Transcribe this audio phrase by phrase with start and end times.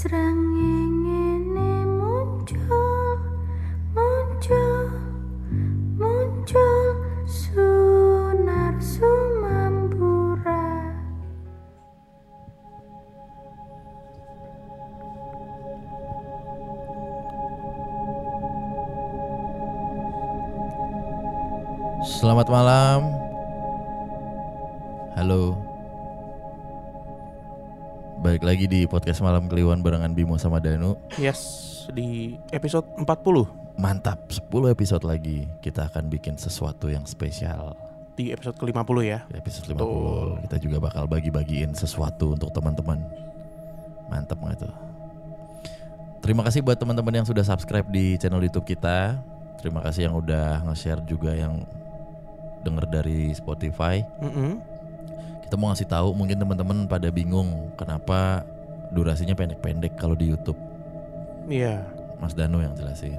[0.00, 0.49] ស្រាំង
[28.50, 30.98] lagi di podcast Malam Kliwon barengan Bimo sama Danu.
[31.22, 31.38] Yes,
[31.94, 37.78] di episode 40 Mantap, 10 episode lagi kita akan bikin sesuatu yang spesial.
[38.18, 40.26] Di episode ke-50 ya Di episode 50 Betul.
[40.50, 42.98] kita juga bakal bagi-bagiin sesuatu untuk teman-teman.
[44.10, 44.74] Mantap nggak tuh?
[46.18, 49.14] Terima kasih buat teman-teman yang sudah subscribe di channel YouTube kita.
[49.62, 51.62] Terima kasih yang udah nge-share juga yang
[52.66, 54.02] denger dari Spotify.
[54.18, 54.79] Mm-mm.
[55.50, 58.46] Kita mau ngasih tahu mungkin teman-teman pada bingung kenapa
[58.94, 60.54] durasinya pendek-pendek kalau di YouTube.
[61.50, 61.82] Iya
[62.22, 63.18] Mas Danu yang jelasin.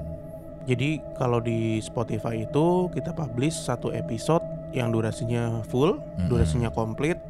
[0.64, 4.40] Jadi kalau di Spotify itu kita publish satu episode
[4.72, 6.32] yang durasinya full Mm-mm.
[6.32, 7.20] Durasinya komplit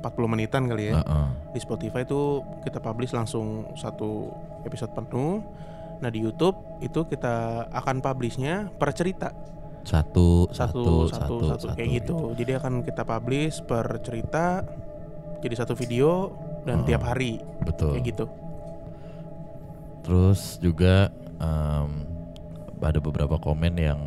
[0.00, 1.26] 40 menitan kali ya Heeh.
[1.52, 4.32] Di Spotify itu kita publish langsung satu
[4.64, 5.44] episode penuh
[6.00, 9.36] Nah di YouTube itu kita akan publishnya per cerita
[9.80, 12.16] Satu, satu satu, satu, satu, kayak gitu.
[12.36, 14.62] Jadi akan kita publish per cerita
[15.40, 16.36] jadi satu video
[16.68, 17.96] dan Oh, tiap hari Betul.
[17.96, 18.24] kayak gitu.
[20.04, 21.08] Terus juga
[21.40, 21.90] em,
[22.80, 24.00] ada beberapa komen yang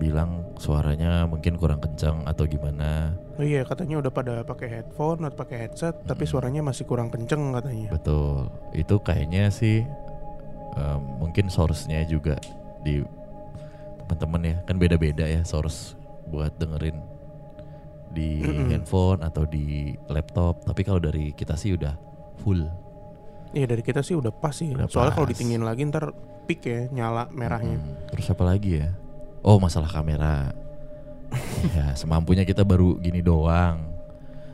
[0.00, 3.12] bilang suaranya mungkin kurang kencang atau gimana.
[3.36, 6.32] Oh iya katanya udah pada pakai headphone atau pakai headset tapi Mm-mm.
[6.32, 7.88] suaranya masih kurang kenceng katanya.
[7.92, 8.48] Betul.
[8.72, 9.84] Itu kayaknya sih
[10.76, 12.36] em, mungkin source-nya juga
[12.82, 13.04] di
[14.12, 14.56] teman-teman ya.
[14.64, 15.96] Kan beda-beda ya source
[16.28, 17.00] buat dengerin
[18.12, 18.68] di Mm-mm.
[18.68, 20.60] handphone atau di laptop.
[20.62, 21.96] Tapi kalau dari kita sih udah
[22.40, 22.68] full.
[23.52, 24.72] Iya dari kita sih udah pas sih.
[24.72, 25.32] Udah Soalnya kalau pas.
[25.32, 26.12] ditinggiin lagi ntar
[26.44, 27.80] peak ya nyala merahnya.
[27.80, 28.92] Mm, Terus apa lagi ya?
[29.40, 30.52] Oh masalah kamera.
[31.76, 33.92] ya semampunya kita baru gini doang.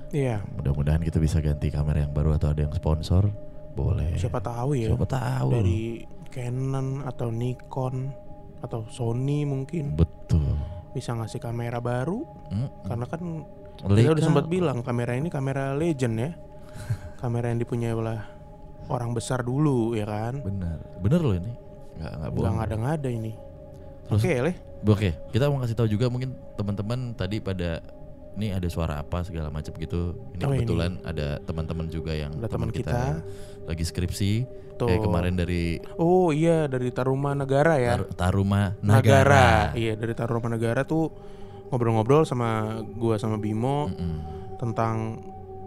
[0.09, 0.41] Iya.
[0.57, 3.29] Mudah-mudahan kita bisa ganti kamera yang baru atau ada yang sponsor.
[3.75, 4.15] Boleh.
[4.19, 5.49] Siapa tahu ya Siapa tahu.
[5.55, 8.11] dari Canon atau Nikon
[8.59, 10.59] atau Sony mungkin Betul.
[10.91, 13.23] bisa ngasih kamera baru Mm, karena kan
[13.87, 13.95] Leica.
[13.95, 16.31] Kita udah sempat bilang kamera ini kamera legend ya.
[17.23, 18.19] kamera yang dipunyai oleh
[18.89, 20.43] orang besar dulu ya kan.
[20.43, 21.53] Bener, bener loh ini.
[21.95, 22.57] Nggak nggak bohong.
[22.59, 23.33] ngada-ngada ini.
[24.09, 24.57] Terus- Oke, Leh.
[24.81, 27.79] Oke, kita mau kasih tahu juga mungkin teman-teman tadi pada
[28.35, 30.15] ini ada suara apa segala macam gitu.
[30.33, 30.63] Ini Oh, ini.
[30.63, 32.91] kebetulan ada teman-teman juga yang Ada teman kita.
[32.91, 33.19] yang
[33.69, 34.33] lagi skripsi.
[34.79, 34.87] Tuh.
[34.87, 37.99] Kayak kemarin dari Oh iya dari Taruma Negara ya.
[37.99, 39.75] Tar- Taruma Nagara.
[39.75, 41.11] Iya, dari Taruma Negara tuh
[41.69, 44.19] ngobrol-ngobrol sama gua sama Bimo Mm-mm.
[44.57, 45.19] tentang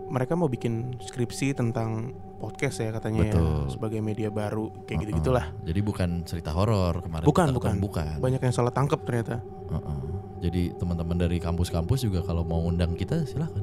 [0.09, 3.43] mereka mau bikin skripsi tentang podcast ya katanya Betul.
[3.45, 5.01] ya sebagai media baru kayak Uh-uh.
[5.05, 5.45] gitu-gitulah.
[5.61, 7.27] Jadi bukan cerita horor kemarin.
[7.27, 7.75] Bukan, kita bukan.
[7.79, 8.15] bukan.
[8.17, 9.43] Banyak yang salah tangkap ternyata.
[9.69, 9.99] Uh-uh.
[10.41, 13.61] Jadi teman-teman dari kampus-kampus juga kalau mau undang kita silahkan.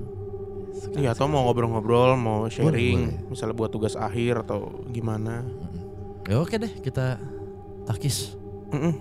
[0.95, 3.29] Iya, atau mau ngobrol-ngobrol, mau sharing, boleh.
[3.29, 5.43] misalnya buat tugas akhir atau gimana.
[6.25, 7.17] Ya oke deh kita
[7.85, 8.37] takis
[8.69, 8.95] Mm-mm.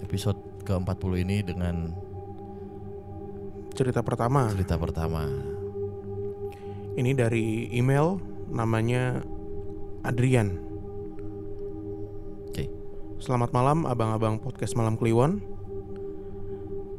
[0.00, 1.90] episode ke-40 ini dengan
[3.74, 4.50] Cerita pertama.
[4.50, 5.26] cerita pertama.
[6.94, 8.18] Ini dari email
[8.50, 9.22] namanya
[10.02, 10.58] Adrian.
[12.46, 12.66] Oke.
[13.18, 15.38] Selamat malam abang-abang podcast Malam Kliwon.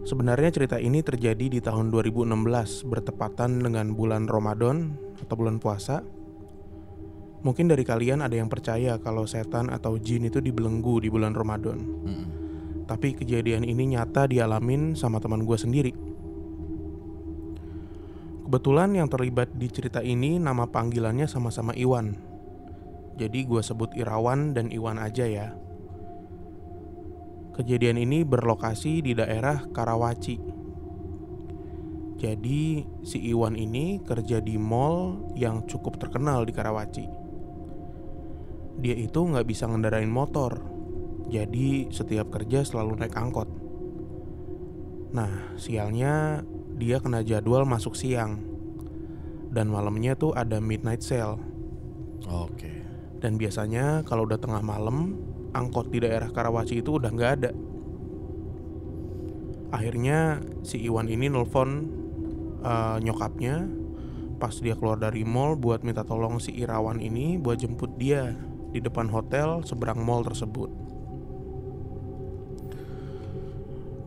[0.07, 5.99] Sebenarnya cerita ini terjadi di tahun 2016 bertepatan dengan bulan Ramadan atau bulan puasa.
[7.43, 11.79] Mungkin dari kalian ada yang percaya kalau setan atau jin itu dibelenggu di bulan Ramadan.
[11.83, 12.27] Mm-mm.
[12.87, 15.93] Tapi kejadian ini nyata dialamin sama teman gue sendiri.
[18.49, 22.17] Kebetulan yang terlibat di cerita ini nama panggilannya sama-sama Iwan.
[23.19, 25.53] Jadi gue sebut Irawan dan Iwan aja ya.
[27.59, 30.39] Kejadian ini berlokasi di daerah Karawaci.
[32.15, 37.03] Jadi si Iwan ini kerja di mall yang cukup terkenal di Karawaci.
[38.79, 40.55] Dia itu nggak bisa ngendarain motor,
[41.27, 43.51] jadi setiap kerja selalu naik angkot.
[45.11, 46.47] Nah, sialnya
[46.79, 48.39] dia kena jadwal masuk siang.
[49.51, 51.43] Dan malamnya tuh ada midnight sale.
[52.23, 52.71] Oke.
[53.19, 55.19] Dan biasanya kalau udah tengah malam,
[55.53, 57.51] angkot di daerah Karawaci itu udah nggak ada.
[59.69, 61.69] Akhirnya si Iwan ini nelpon
[62.65, 63.69] eh, nyokapnya
[64.39, 68.39] pas dia keluar dari mall buat minta tolong si Irawan ini buat jemput dia
[68.71, 70.71] di depan hotel seberang mall tersebut.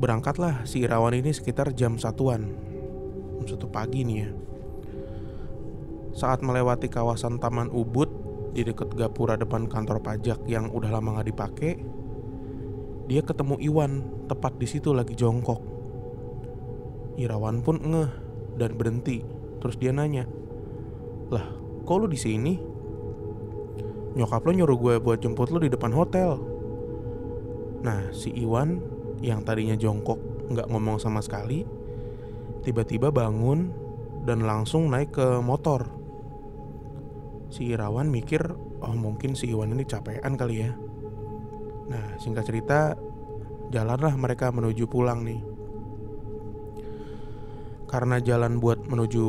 [0.01, 2.49] Berangkatlah si Irawan ini sekitar jam satuan,
[3.39, 4.31] jam satu pagi nih ya.
[6.17, 8.22] Saat melewati kawasan Taman Ubud
[8.53, 11.73] di deket gapura depan kantor pajak yang udah lama nggak dipakai,
[13.09, 13.93] dia ketemu Iwan
[14.29, 15.61] tepat di situ lagi jongkok.
[17.17, 18.11] Irawan pun ngeh
[18.57, 19.25] dan berhenti.
[19.61, 20.29] Terus dia nanya,
[21.33, 21.47] lah
[21.87, 22.55] kok lu di sini?
[24.13, 26.37] Nyokap lo nyuruh gue buat jemput lu di depan hotel.
[27.81, 28.83] Nah si Iwan
[29.25, 30.19] yang tadinya jongkok
[30.53, 31.65] nggak ngomong sama sekali,
[32.61, 33.73] tiba-tiba bangun
[34.29, 36.02] dan langsung naik ke motor.
[37.53, 38.41] Si Irawan mikir,
[38.81, 40.73] oh mungkin si Iwan ini capean kali ya.
[41.93, 42.97] Nah singkat cerita,
[43.69, 45.45] jalanlah mereka menuju pulang nih.
[47.85, 49.25] Karena jalan buat menuju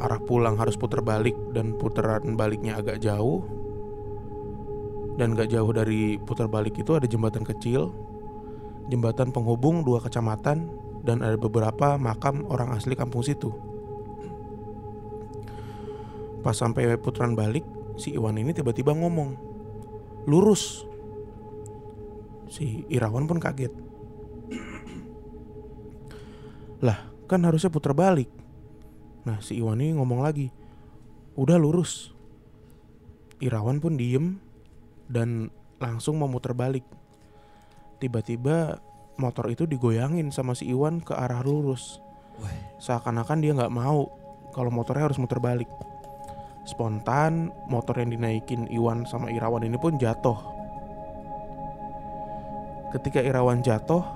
[0.00, 3.44] arah pulang harus putar balik dan putaran baliknya agak jauh.
[5.20, 7.92] Dan gak jauh dari putar balik itu ada jembatan kecil,
[8.88, 10.72] jembatan penghubung dua kecamatan
[11.04, 13.52] dan ada beberapa makam orang asli kampung situ.
[16.40, 17.62] Pas sampai putaran balik,
[18.00, 19.36] si Iwan ini tiba-tiba ngomong,
[20.24, 20.88] lurus.
[22.50, 23.70] Si Irawan pun kaget.
[26.86, 26.98] lah,
[27.28, 28.32] kan harusnya putar balik.
[29.28, 30.48] Nah, si Iwan ini ngomong lagi,
[31.36, 32.16] udah lurus.
[33.40, 34.36] Irawan pun diem
[35.08, 35.48] dan
[35.80, 36.84] langsung mau muter balik.
[38.00, 38.80] Tiba-tiba
[39.20, 42.00] motor itu digoyangin sama si Iwan ke arah lurus.
[42.80, 44.08] Seakan-akan dia nggak mau
[44.56, 45.68] kalau motornya harus muter balik.
[46.70, 50.38] Spontan motor yang dinaikin Iwan sama Irawan ini pun jatuh.
[52.94, 54.06] Ketika Irawan jatuh,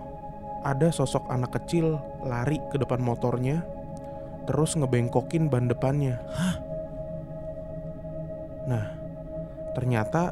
[0.63, 3.67] ada sosok anak kecil lari ke depan motornya,
[4.47, 6.23] terus ngebengkokin ban depannya.
[8.71, 8.87] Nah,
[9.75, 10.31] ternyata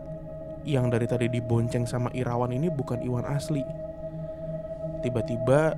[0.62, 3.66] yang dari tadi dibonceng sama Irawan ini bukan Iwan asli.
[5.02, 5.74] Tiba-tiba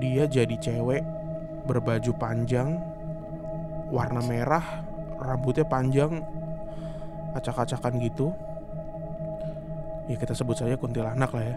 [0.00, 1.04] dia jadi cewek
[1.68, 2.80] berbaju panjang,
[3.92, 4.85] warna merah,
[5.20, 6.24] rambutnya panjang,
[7.36, 8.32] acak-acakan gitu.
[10.06, 11.56] Ya kita sebut saja kuntilanak lah ya.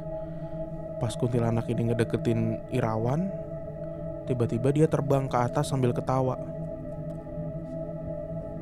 [0.99, 3.31] Pas kuntilanak ini ngedeketin Irawan,
[4.27, 6.35] tiba-tiba dia terbang ke atas sambil ketawa.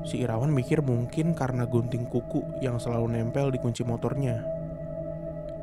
[0.07, 4.39] Si Irawan mikir mungkin karena gunting kuku yang selalu nempel di kunci motornya.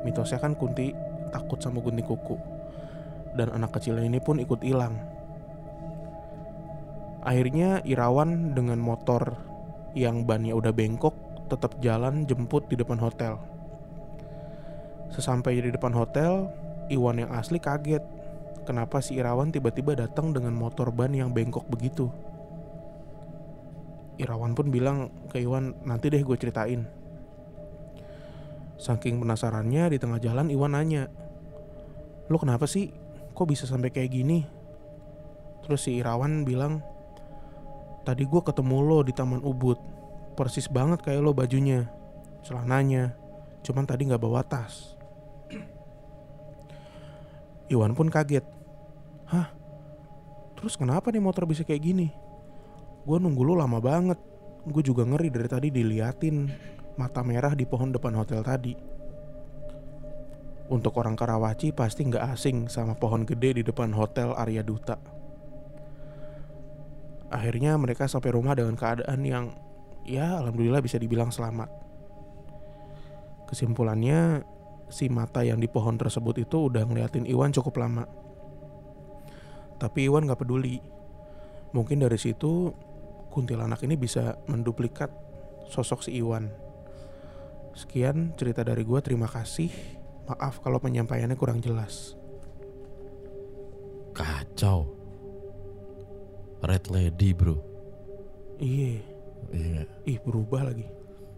[0.05, 0.93] Mitosnya kan Kunti
[1.33, 2.37] takut sama gunting kuku.
[3.33, 5.14] Dan anak kecil ini pun ikut hilang.
[7.25, 9.33] Akhirnya Irawan dengan motor
[9.97, 11.17] yang bannya udah bengkok
[11.49, 13.41] tetap jalan jemput di depan hotel.
[15.09, 16.53] Sesampai di depan hotel,
[16.93, 18.05] Iwan yang asli kaget.
[18.65, 22.13] Kenapa si Irawan tiba-tiba datang dengan motor ban yang bengkok begitu?
[24.21, 26.85] Irawan pun bilang ke Iwan, nanti deh gue ceritain.
[28.77, 31.09] Saking penasarannya di tengah jalan Iwan nanya,
[32.29, 32.93] lo kenapa sih?
[33.33, 34.45] Kok bisa sampai kayak gini?
[35.65, 36.85] Terus si Irawan bilang,
[38.05, 39.81] tadi gue ketemu lo di Taman Ubud,
[40.37, 41.89] persis banget kayak lo bajunya,
[42.45, 43.17] celananya,
[43.65, 44.93] cuman tadi nggak bawa tas.
[47.73, 48.45] Iwan pun kaget,
[49.33, 49.49] hah?
[50.55, 52.07] Terus kenapa nih motor bisa kayak gini?
[53.03, 54.21] Gue nunggu lo lama banget.
[54.65, 56.49] Gue juga ngeri dari tadi diliatin
[56.97, 58.73] mata merah di pohon depan hotel tadi.
[60.65, 64.97] Untuk orang Karawaci pasti nggak asing sama pohon gede di depan hotel Arya Duta.
[67.33, 69.53] Akhirnya mereka sampai rumah dengan keadaan yang
[70.05, 71.67] ya alhamdulillah bisa dibilang selamat.
[73.49, 74.45] Kesimpulannya
[74.89, 78.05] si mata yang di pohon tersebut itu udah ngeliatin Iwan cukup lama.
[79.81, 80.79] Tapi Iwan gak peduli.
[81.75, 82.71] Mungkin dari situ
[83.33, 85.11] kuntilanak ini bisa menduplikat
[85.67, 86.47] sosok si Iwan.
[87.75, 89.67] Sekian cerita dari gue, terima kasih.
[90.31, 92.15] Maaf kalau penyampaiannya kurang jelas.
[94.15, 95.04] Kacau.
[96.65, 97.57] Red Lady bro.
[98.57, 98.99] Iya,
[99.53, 100.85] Iya ih berubah lagi.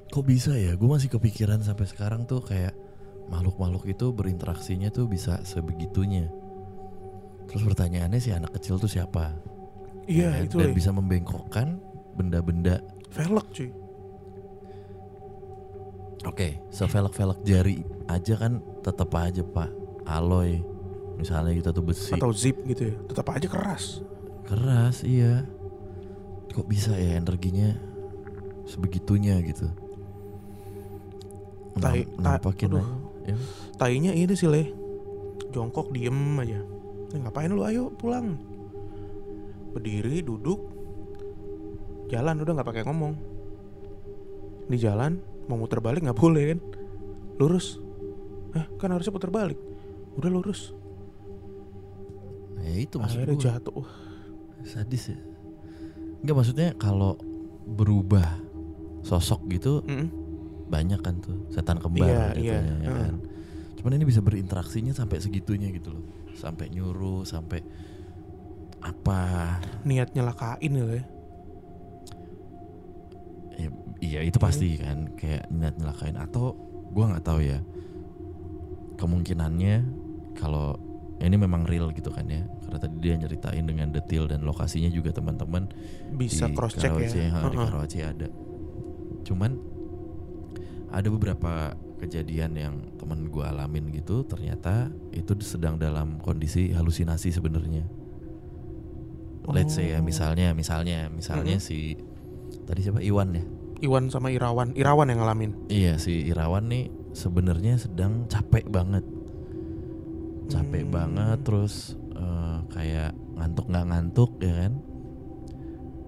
[0.07, 0.73] Kok bisa ya?
[0.79, 2.71] Gue masih kepikiran sampai sekarang tuh kayak
[3.27, 6.31] makhluk-makhluk itu berinteraksinya tuh bisa sebegitunya.
[7.51, 9.35] Terus pertanyaannya si anak kecil tuh siapa?
[10.07, 11.79] Iya Ya, itu dan bisa membengkokkan
[12.15, 12.79] benda-benda.
[13.11, 13.69] Velg cuy.
[16.27, 19.69] Oke, sevelek-velek jari aja kan tetap aja pak.
[20.07, 20.63] Alloy,
[21.19, 22.95] misalnya kita tuh besi Atau zip gitu ya.
[23.11, 23.99] Tetap aja keras.
[24.47, 25.43] Keras, iya.
[26.49, 27.75] Kok bisa ya energinya
[28.65, 29.67] sebegitunya gitu?
[31.77, 32.83] Tai- Nam- ta- nampakin aja.
[33.27, 33.35] Ya.
[33.77, 34.71] Tainya ini sih leh.
[35.51, 36.63] Jongkok diem aja.
[37.13, 38.39] Eh, ngapain lu ayo pulang.
[39.71, 40.59] Berdiri duduk.
[42.07, 43.13] Jalan udah nggak pakai ngomong.
[44.67, 46.59] Di jalan mau muter balik nggak boleh kan?
[47.37, 47.77] Lurus.
[48.57, 49.59] Eh kan harusnya putar balik.
[50.17, 50.73] Udah lurus.
[52.57, 53.45] Ya itu maksud Akhirnya gue.
[53.45, 53.85] jatuh.
[54.63, 55.19] Sadis ya.
[56.23, 57.19] Enggak maksudnya kalau
[57.67, 58.39] berubah
[59.03, 60.07] sosok gitu mm-mm.
[60.67, 62.59] banyak kan tuh setan kembar Iya, gitu iya.
[62.59, 62.95] ya Heeh.
[63.11, 63.15] kan.
[63.77, 66.03] Cuman ini bisa berinteraksinya sampai segitunya gitu loh.
[66.33, 67.61] Sampai nyuruh, sampai
[68.81, 69.57] apa?
[69.85, 71.05] Niat nyelakain gitu ya.
[73.57, 73.69] Ya,
[74.01, 76.53] iya itu pasti kan kayak niat nyelakain atau
[76.93, 77.59] gua nggak tahu ya.
[78.97, 79.85] Kemungkinannya
[80.37, 80.77] kalau
[81.19, 82.45] ini memang real gitu kan ya.
[82.61, 85.65] Karena tadi dia nyeritain dengan detail dan lokasinya juga teman-teman
[86.13, 87.29] Bisa di cross check Karawaci, ya.
[87.31, 87.67] ha, di Heeh.
[87.67, 88.27] Karawaci ada.
[89.23, 89.51] Cuman
[90.87, 97.83] ada beberapa kejadian yang temen gue alamin gitu ternyata itu sedang dalam kondisi halusinasi sebenarnya.
[99.47, 100.03] Let's say ya Oh.
[100.03, 101.63] misalnya misalnya misalnya Mm-mm.
[101.63, 101.95] si
[102.67, 103.43] tadi siapa Iwan ya?
[103.77, 105.51] Iwan sama Irawan, Irawan yang ngalamin.
[105.69, 109.05] Iya si Irawan nih sebenarnya sedang capek banget,
[110.47, 110.93] capek Hmm.
[110.93, 114.73] banget terus eh, kayak ngantuk nggak ngantuk ya kan?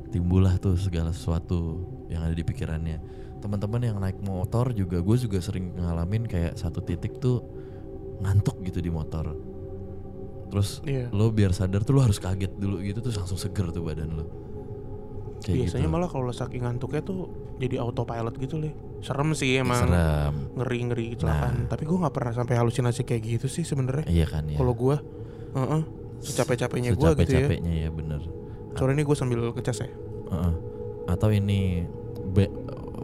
[0.09, 1.77] Timbullah tuh segala sesuatu
[2.09, 2.97] yang ada di pikirannya.
[3.39, 7.45] Teman-teman yang naik motor juga gue juga sering ngalamin kayak satu titik tuh
[8.19, 9.37] ngantuk gitu di motor.
[10.49, 11.13] Terus Iya.
[11.13, 14.25] lo biar sadar tuh lo harus kaget dulu gitu terus langsung seger tuh badan lo.
[15.39, 15.93] Kayak Biasanya gitu.
[15.95, 18.75] malah kalau saking ngantuknya tuh jadi autopilot gitu leh.
[18.99, 19.87] Serem sih emang.
[19.87, 20.35] serem.
[20.59, 21.71] Ngeri ngeri kecelakaan.
[21.71, 24.03] Tapi gue nggak pernah sampai halusinasi kayak gitu sih sebenarnya.
[24.05, 24.59] Iya kan ya.
[24.59, 24.95] Kalau gue,
[25.55, 25.81] heeh,
[26.19, 27.47] secapek-capeknya gue gitu ya.
[27.47, 28.21] Secapek-capeknya ya bener.
[28.75, 29.89] Sore ini gue sambil ngecas ya.
[30.29, 30.53] Heeh.
[31.07, 31.87] Atau ini
[32.29, 32.51] be-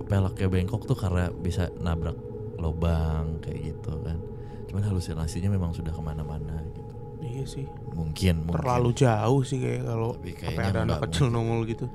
[0.05, 2.19] pelaknya bengkok tuh karena bisa nabrak
[2.59, 4.19] lubang kayak gitu kan.
[4.67, 6.93] Cuman halusinasinya memang sudah ke mana-mana gitu.
[7.23, 7.65] Iya sih.
[7.95, 8.59] Mungkin, mungkin.
[8.59, 11.87] Terlalu jauh sih kayak kalau kayaknya ada anak kecil nongol gitu.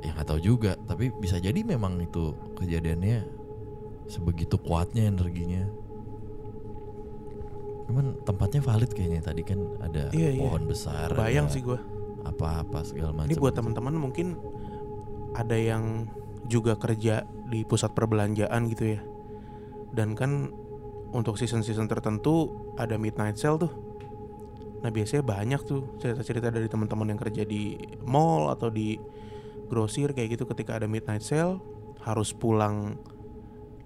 [0.00, 0.72] Ya nggak tahu juga.
[0.80, 3.24] Tapi bisa jadi memang itu kejadiannya
[4.08, 5.68] sebegitu kuatnya energinya.
[7.90, 10.42] Cuman tempatnya valid kayaknya tadi kan ada Iya, iya.
[10.46, 11.10] pohon besar.
[11.14, 11.78] Bayang sih gue.
[12.22, 13.28] Apa-apa segala macam.
[13.30, 14.38] Ini buat teman-teman mungkin
[15.34, 16.06] ada yang
[16.46, 19.00] juga kerja di pusat perbelanjaan gitu ya.
[19.90, 20.54] Dan kan
[21.10, 23.72] untuk season-season tertentu ada midnight sale tuh.
[24.80, 27.74] Nah biasanya banyak tuh cerita-cerita dari teman-teman yang kerja di
[28.06, 28.96] mall atau di
[29.70, 31.62] grosir kayak gitu ketika ada midnight sale
[32.02, 32.98] harus pulang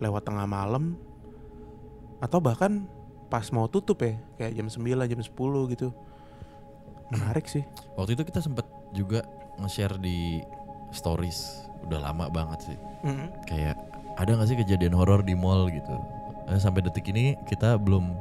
[0.01, 0.97] lewat tengah malam
[2.25, 2.89] atau bahkan
[3.29, 5.89] pas mau tutup ya kayak jam 9 jam 10 gitu.
[7.13, 7.63] Menarik sih.
[8.01, 8.65] Waktu itu kita sempat
[8.97, 9.29] juga
[9.61, 10.41] nge-share di
[10.95, 12.79] stories udah lama banget sih.
[13.05, 13.29] Mm-mm.
[13.45, 13.77] Kayak
[14.17, 15.95] ada nggak sih kejadian horor di mall gitu?
[16.49, 18.15] Eh, sampai detik ini kita belum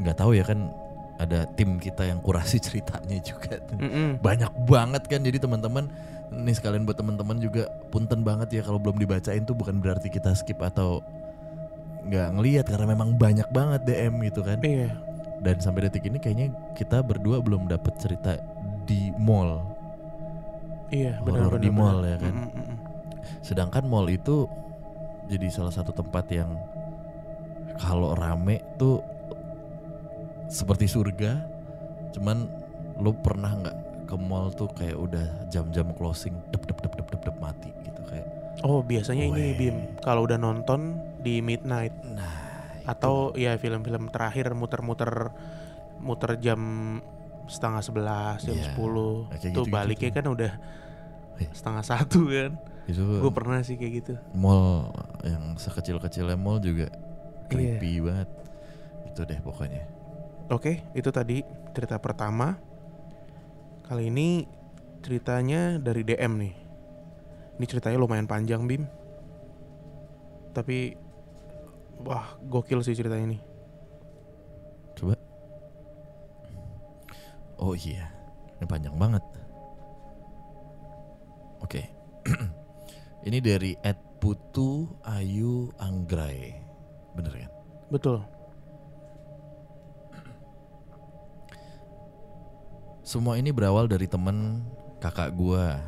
[0.00, 0.70] nggak tahu ya kan
[1.16, 3.60] ada tim kita yang kurasi ceritanya juga.
[3.64, 3.76] tuh.
[3.80, 4.20] Mm-mm.
[4.20, 5.88] Banyak banget kan jadi teman-teman
[6.26, 10.34] nih sekalian buat teman-teman juga punten banget ya kalau belum dibacain tuh bukan berarti kita
[10.34, 10.98] skip atau
[12.06, 14.58] nggak ngelihat karena memang banyak banget DM gitu kan.
[14.62, 14.90] Iya.
[15.42, 18.40] Dan sampai detik ini kayaknya kita berdua belum dapet cerita
[18.86, 19.62] di mall.
[20.86, 22.34] Iya, Horor benar di mall ya kan.
[22.34, 22.76] Mm, mm, mm.
[23.42, 24.46] Sedangkan mall itu
[25.26, 26.54] jadi salah satu tempat yang
[27.76, 29.02] kalau rame tuh
[30.46, 31.42] seperti surga.
[32.12, 32.46] Cuman
[32.96, 33.76] lo pernah nggak
[34.06, 38.00] ke mall tuh kayak udah jam-jam closing dep dep dep dep dep, dep mati gitu
[38.04, 38.26] kayak.
[38.62, 39.58] Oh, biasanya ini Weh.
[39.58, 42.32] Bim, kalau udah nonton di midnight Nah,
[42.86, 45.34] atau ya film-film terakhir muter-muter
[45.98, 46.60] muter jam
[47.46, 50.16] setengah sebelas jam Iya, sepuluh kayak tuh gitu-gitu baliknya tuh.
[50.16, 50.52] kan udah
[51.52, 52.50] setengah satu kan
[52.86, 57.78] itu gue pernah sih kayak gitu mall yang sekecil-kecilnya mall juga Iya.
[57.78, 58.28] creepy banget.
[59.06, 59.82] Itu deh pokoknya.
[60.50, 62.56] Oke itu tadi cerita pertama.
[63.86, 64.42] Kali ini
[65.02, 66.54] ceritanya dari DM nih.
[67.56, 68.82] Ini ceritanya lumayan panjang Bim.
[70.50, 70.96] Tapi
[72.02, 73.40] wah gokil sih cerita ini
[74.96, 75.12] Coba.
[77.60, 78.08] Oh iya,
[78.56, 79.24] ini panjang banget.
[81.60, 81.82] Oke,
[83.28, 86.56] ini dari Ed Putu Ayu Anggrai,
[87.16, 87.52] bener kan?
[87.86, 88.18] betul
[93.06, 94.66] Semua ini berawal dari temen
[94.98, 95.78] kakak gua.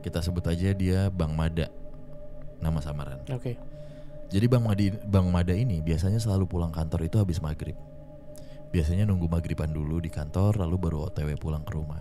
[0.00, 1.68] Kita sebut aja dia Bang Mada,
[2.56, 3.20] nama samaran.
[3.28, 3.52] oke
[4.32, 7.76] Jadi Bang Madi, Bang Mada ini biasanya selalu pulang kantor itu habis maghrib.
[8.72, 12.00] Biasanya nunggu maghriban dulu di kantor lalu baru OTW pulang ke rumah.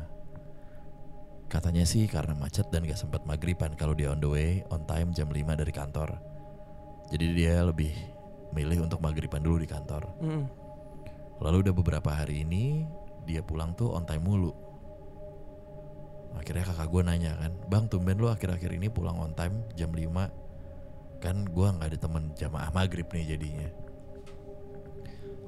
[1.52, 5.12] Katanya sih karena macet dan gak sempat maghriban kalau dia on the way on time
[5.12, 6.16] jam 5 dari kantor.
[7.12, 7.92] Jadi dia lebih
[8.56, 10.08] milih untuk maghriban dulu di kantor.
[10.24, 10.48] Mm.
[11.44, 12.88] Lalu udah beberapa hari ini
[13.32, 14.52] dia pulang tuh on time mulu.
[16.36, 21.20] Akhirnya kakak gue nanya kan, Bang tumben lu akhir-akhir ini pulang on time jam 5
[21.20, 23.68] Kan gua nggak ada temen jamaah maghrib nih jadinya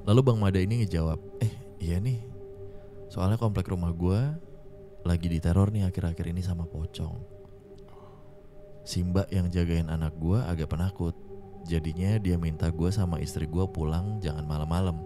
[0.04, 2.20] Lalu Bang Mada ini ngejawab, eh iya nih
[3.08, 4.36] Soalnya komplek rumah gua
[5.08, 7.34] lagi diteror nih akhir-akhir ini sama pocong
[8.84, 11.16] si mbak yang jagain anak gua agak penakut.
[11.64, 15.00] Jadinya dia minta gua sama istri gua pulang jangan malam-malam.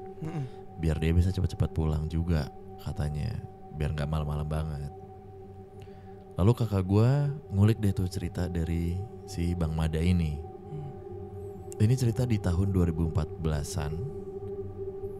[0.83, 2.51] Biar dia bisa cepat-cepat pulang juga
[2.83, 3.33] katanya.
[3.79, 4.93] Biar nggak malam-malam banget.
[6.39, 8.95] Lalu kakak gua ngulik deh tuh cerita dari
[9.27, 10.39] si Bang Mada ini.
[11.79, 13.93] Ini cerita di tahun 2014-an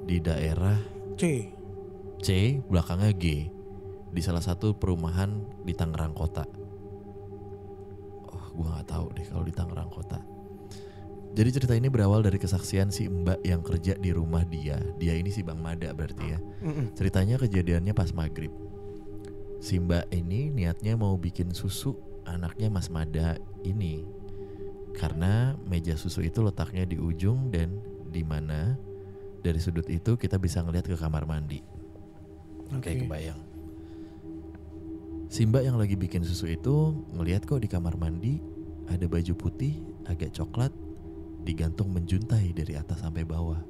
[0.07, 0.79] di daerah
[1.19, 1.51] C.
[2.19, 3.51] C belakangnya G
[4.09, 6.47] di salah satu perumahan di Tangerang Kota.
[8.31, 10.38] Oh, gua nggak tahu deh kalau di Tangerang Kota.
[11.37, 14.81] Jadi cerita ini berawal dari kesaksian si Mbak yang kerja di rumah dia.
[14.97, 16.39] Dia ini si Bang Mada berarti ya.
[16.65, 16.97] Mm-mm.
[16.97, 18.51] Ceritanya kejadiannya pas maghrib.
[19.59, 21.95] Si Mbak ini niatnya mau bikin susu
[22.27, 24.03] anaknya Mas Mada ini.
[24.97, 27.77] Karena meja susu itu letaknya di ujung dan
[28.11, 28.75] di mana
[29.45, 31.63] dari sudut itu kita bisa ngeliat ke kamar mandi.
[32.75, 32.83] Oke.
[32.83, 33.41] Kayak kebayang.
[35.29, 38.41] Si Mbak yang lagi bikin susu itu ngeliat kok di kamar mandi
[38.89, 39.77] ada baju putih
[40.09, 40.73] agak coklat
[41.49, 43.65] digantung menjuntai dari atas sampai bawah.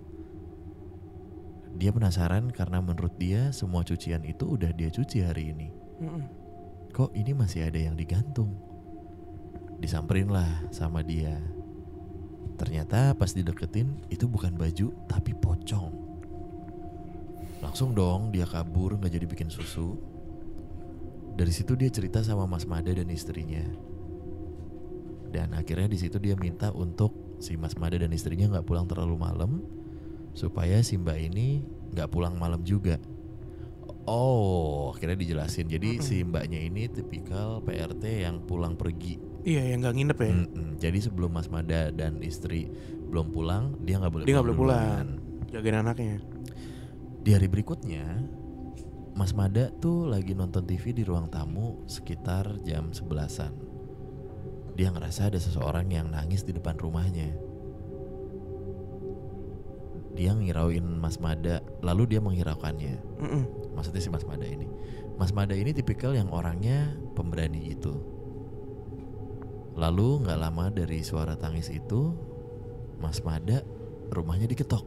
[1.79, 5.71] Dia penasaran karena menurut dia semua cucian itu udah dia cuci hari ini.
[6.03, 6.23] Mm-mm.
[6.91, 8.51] Kok ini masih ada yang digantung?
[9.79, 11.39] Disamperin lah sama dia.
[12.59, 15.95] Ternyata pas dideketin itu bukan baju tapi pocong.
[17.63, 19.95] Langsung dong dia kabur nggak jadi bikin susu.
[21.39, 23.63] Dari situ dia cerita sama Mas Mada dan istrinya.
[25.31, 29.17] Dan akhirnya di situ dia minta untuk si Mas Mada dan istrinya nggak pulang terlalu
[29.19, 29.63] malam
[30.35, 31.63] supaya si Mbak ini
[31.95, 32.99] nggak pulang malam juga.
[34.09, 35.69] Oh, akhirnya dijelasin.
[35.69, 39.21] Jadi si Mbaknya ini tipikal PRT yang pulang pergi.
[39.45, 40.33] Iya, yang nggak nginep ya.
[40.33, 40.69] Mm-mm.
[40.81, 42.73] Jadi sebelum Mas Mada dan istri
[43.09, 45.07] belum pulang, dia nggak boleh Dia nggak boleh duluan.
[45.53, 46.17] Jagain anaknya.
[47.21, 48.05] Di hari berikutnya,
[49.13, 53.68] Mas Mada tuh lagi nonton TV di ruang tamu sekitar jam 11-an.
[54.79, 57.35] Dia ngerasa ada seseorang yang nangis di depan rumahnya.
[60.15, 62.95] Dia ngirauin Mas Mada, lalu dia menghiraukannya.
[63.19, 63.43] Mm-mm.
[63.75, 64.71] Maksudnya si Mas Mada ini.
[65.19, 67.99] Mas Mada ini tipikal yang orangnya pemberani gitu.
[69.75, 72.15] Lalu nggak lama dari suara tangis itu,
[73.03, 73.67] Mas Mada
[74.15, 74.87] rumahnya diketok.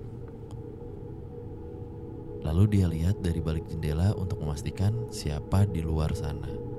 [2.48, 6.71] Lalu dia lihat dari balik jendela untuk memastikan siapa di luar sana.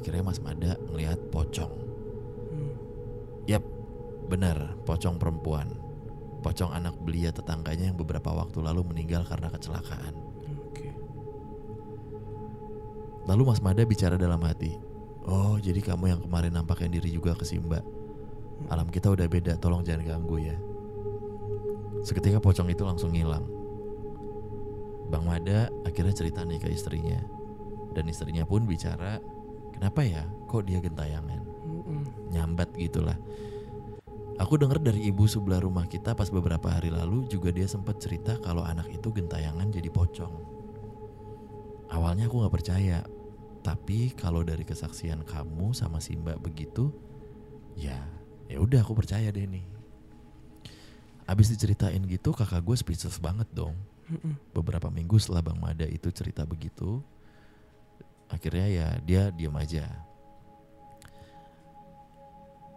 [0.00, 1.72] Akhirnya Mas Mada ngelihat pocong.
[2.50, 2.72] Hmm.
[3.44, 3.64] Yap,
[4.32, 5.68] benar, pocong perempuan.
[6.40, 10.30] Pocong anak belia tetangganya yang beberapa waktu lalu meninggal karena kecelakaan.
[13.28, 14.74] Lalu Mas Mada bicara dalam hati.
[15.28, 17.84] Oh, jadi kamu yang kemarin nampakkan diri juga ke Simba.
[18.72, 20.56] Alam kita udah beda, tolong jangan ganggu ya.
[22.00, 23.44] Seketika pocong itu langsung ngilang.
[25.12, 27.20] Bang Mada akhirnya cerita nih ke istrinya.
[27.92, 29.20] Dan istrinya pun bicara,
[29.80, 31.40] kenapa ya kok dia gentayangan?
[31.64, 32.04] Mm-mm.
[32.36, 33.16] Nyambat gitulah.
[34.36, 38.36] Aku dengar dari ibu sebelah rumah kita pas beberapa hari lalu juga dia sempat cerita
[38.44, 40.32] kalau anak itu gentayangan jadi pocong.
[41.88, 43.00] Awalnya aku nggak percaya,
[43.64, 46.92] tapi kalau dari kesaksian kamu sama Simba begitu,
[47.72, 47.96] ya
[48.52, 49.64] ya udah aku percaya deh nih.
[51.24, 53.76] Abis diceritain gitu kakak gue speechless banget dong.
[54.12, 54.36] Mm-mm.
[54.56, 57.04] Beberapa minggu setelah Bang Mada itu cerita begitu,
[58.30, 59.84] akhirnya ya dia diam aja.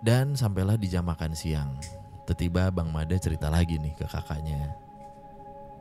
[0.03, 1.79] Dan sampailah di jam makan siang.
[2.33, 4.73] Tiba Bang Mada cerita lagi nih ke kakaknya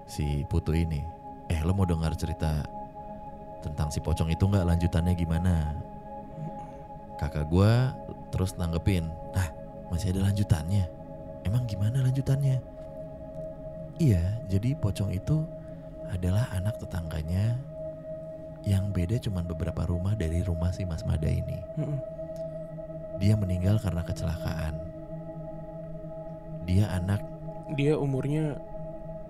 [0.04, 1.00] si Putu ini.
[1.48, 2.60] Eh lo mau dengar cerita
[3.64, 5.72] tentang si pocong itu nggak lanjutannya gimana?
[7.16, 7.96] Kakak gua
[8.28, 9.48] terus nanggepin, ah
[9.88, 10.84] masih ada lanjutannya.
[11.48, 12.60] Emang gimana lanjutannya?
[13.96, 15.40] Iya, jadi pocong itu
[16.12, 17.56] adalah anak tetangganya
[18.62, 21.58] yang beda cuman beberapa rumah dari rumah si Mas Mada ini.
[21.74, 21.98] Mm-mm.
[23.18, 24.74] Dia meninggal karena kecelakaan.
[26.66, 27.22] Dia anak
[27.72, 28.60] Dia umurnya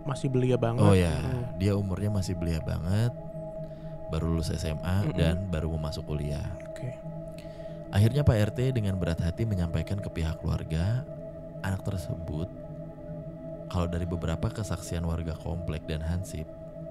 [0.03, 0.83] masih belia banget.
[0.83, 1.62] Oh ya, Mm.
[1.62, 3.14] dia umurnya masih belia banget.
[4.11, 5.14] Baru lulus SMA Mm-mm.
[5.14, 6.42] dan baru mau masuk kuliah.
[6.68, 6.90] Oke.
[7.92, 11.07] Akhirnya Pak RT dengan berat hati menyampaikan ke pihak keluarga
[11.62, 12.51] anak tersebut
[13.71, 16.45] kalau dari beberapa kesaksian warga komplek dan hansip,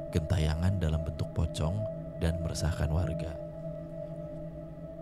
[0.10, 1.78] gentayangan dalam bentuk pocong
[2.22, 3.34] dan meresahkan warga.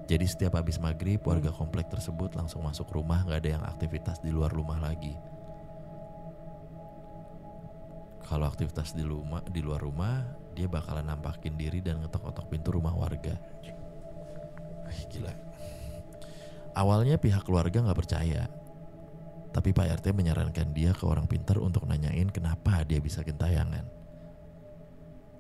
[0.10, 4.34] Jadi setiap habis maghrib warga komplek tersebut langsung masuk rumah nggak ada yang aktivitas di
[4.34, 5.14] luar rumah lagi.
[8.26, 10.26] Kalau aktivitas di rumah di luar rumah
[10.58, 13.38] dia bakalan nampakin diri dan ngetok-ngetok pintu rumah warga.
[15.14, 15.34] Gila.
[16.74, 18.50] Awalnya pihak keluarga nggak percaya,
[19.50, 23.99] tapi Pak RT menyarankan dia ke orang pintar untuk nanyain kenapa dia bisa gentayangan.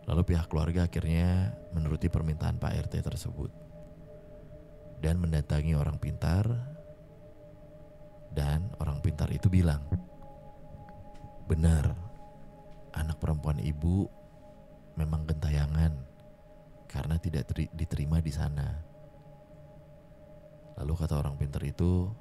[0.09, 3.69] Lalu pihak keluarga akhirnya menuruti permintaan Pak RT tersebut.
[4.99, 6.43] dan mendatangi orang pintar
[8.35, 9.79] dan orang pintar itu bilang
[11.47, 11.95] benar
[12.91, 14.11] anak perempuan ibu
[14.99, 15.95] memang gentayangan
[16.91, 18.67] karena tidak teri- diterima di sana
[20.83, 22.11] lalu kata orang pintar itu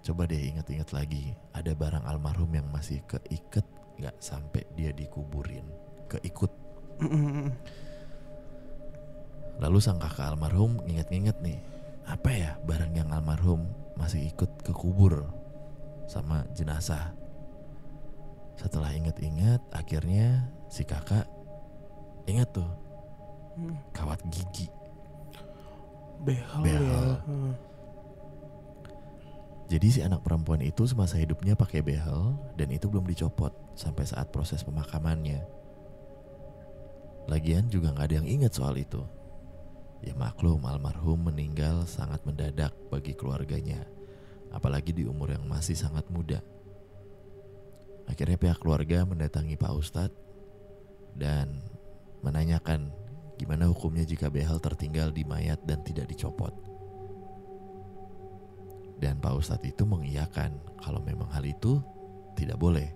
[0.00, 3.68] coba deh ingat-ingat lagi ada barang almarhum yang masih keiket
[4.00, 5.68] nggak sampai dia dikuburin
[6.08, 6.63] keikut.
[9.62, 11.58] Lalu sang kakak almarhum inget-inget nih
[12.04, 15.30] Apa ya barang yang almarhum masih ikut ke kubur
[16.10, 17.14] sama jenazah
[18.58, 21.26] Setelah inget-inget akhirnya si kakak
[22.26, 22.68] inget tuh
[23.54, 23.78] Hmm.
[23.94, 24.66] kawat gigi
[26.26, 26.82] Behel, Behel.
[26.82, 27.22] ya.
[27.22, 27.54] Hmm.
[29.70, 34.28] Jadi si anak perempuan itu semasa hidupnya pakai behel dan itu belum dicopot sampai saat
[34.34, 35.40] proses pemakamannya.
[37.24, 39.00] Lagian juga nggak ada yang ingat soal itu.
[40.04, 43.88] Ya maklum almarhum meninggal sangat mendadak bagi keluarganya,
[44.52, 46.44] apalagi di umur yang masih sangat muda.
[48.04, 50.20] Akhirnya pihak keluarga mendatangi Pak Ustadz
[51.16, 51.64] dan
[52.20, 52.92] menanyakan
[53.40, 56.52] gimana hukumnya jika behel tertinggal di mayat dan tidak dicopot.
[59.00, 61.80] Dan Pak Ustadz itu mengiyakan kalau memang hal itu
[62.36, 62.92] tidak boleh.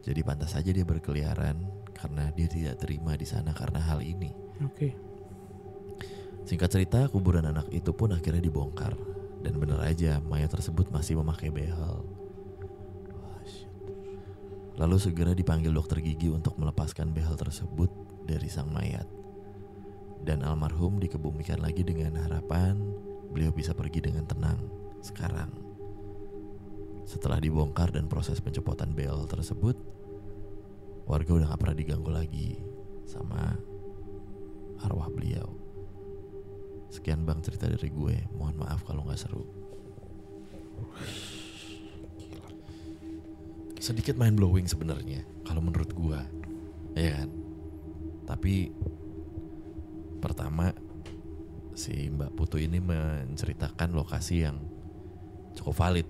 [0.00, 4.34] Jadi pantas saja dia berkeliaran karena dia tidak terima di sana karena hal ini.
[4.66, 4.92] Oke.
[6.44, 8.92] Singkat cerita, kuburan anak itu pun akhirnya dibongkar.
[9.40, 12.04] Dan benar aja, mayat tersebut masih memakai behel.
[14.74, 17.88] Lalu segera dipanggil dokter gigi untuk melepaskan behel tersebut
[18.26, 19.06] dari sang mayat.
[20.24, 22.74] Dan almarhum dikebumikan lagi dengan harapan
[23.30, 24.58] beliau bisa pergi dengan tenang
[24.98, 25.52] sekarang.
[27.04, 29.76] Setelah dibongkar dan proses pencopotan behel tersebut,
[31.04, 32.56] warga udah gak pernah diganggu lagi
[33.04, 33.56] sama
[34.84, 35.48] arwah beliau.
[36.92, 38.16] Sekian bang cerita dari gue.
[38.36, 39.44] Mohon maaf kalau nggak seru.
[43.80, 46.20] Sedikit mind blowing sebenarnya kalau menurut gue,
[46.96, 47.28] ya kan.
[48.24, 48.72] Tapi
[50.24, 50.72] pertama
[51.76, 54.56] si Mbak Putu ini menceritakan lokasi yang
[55.52, 56.08] cukup valid,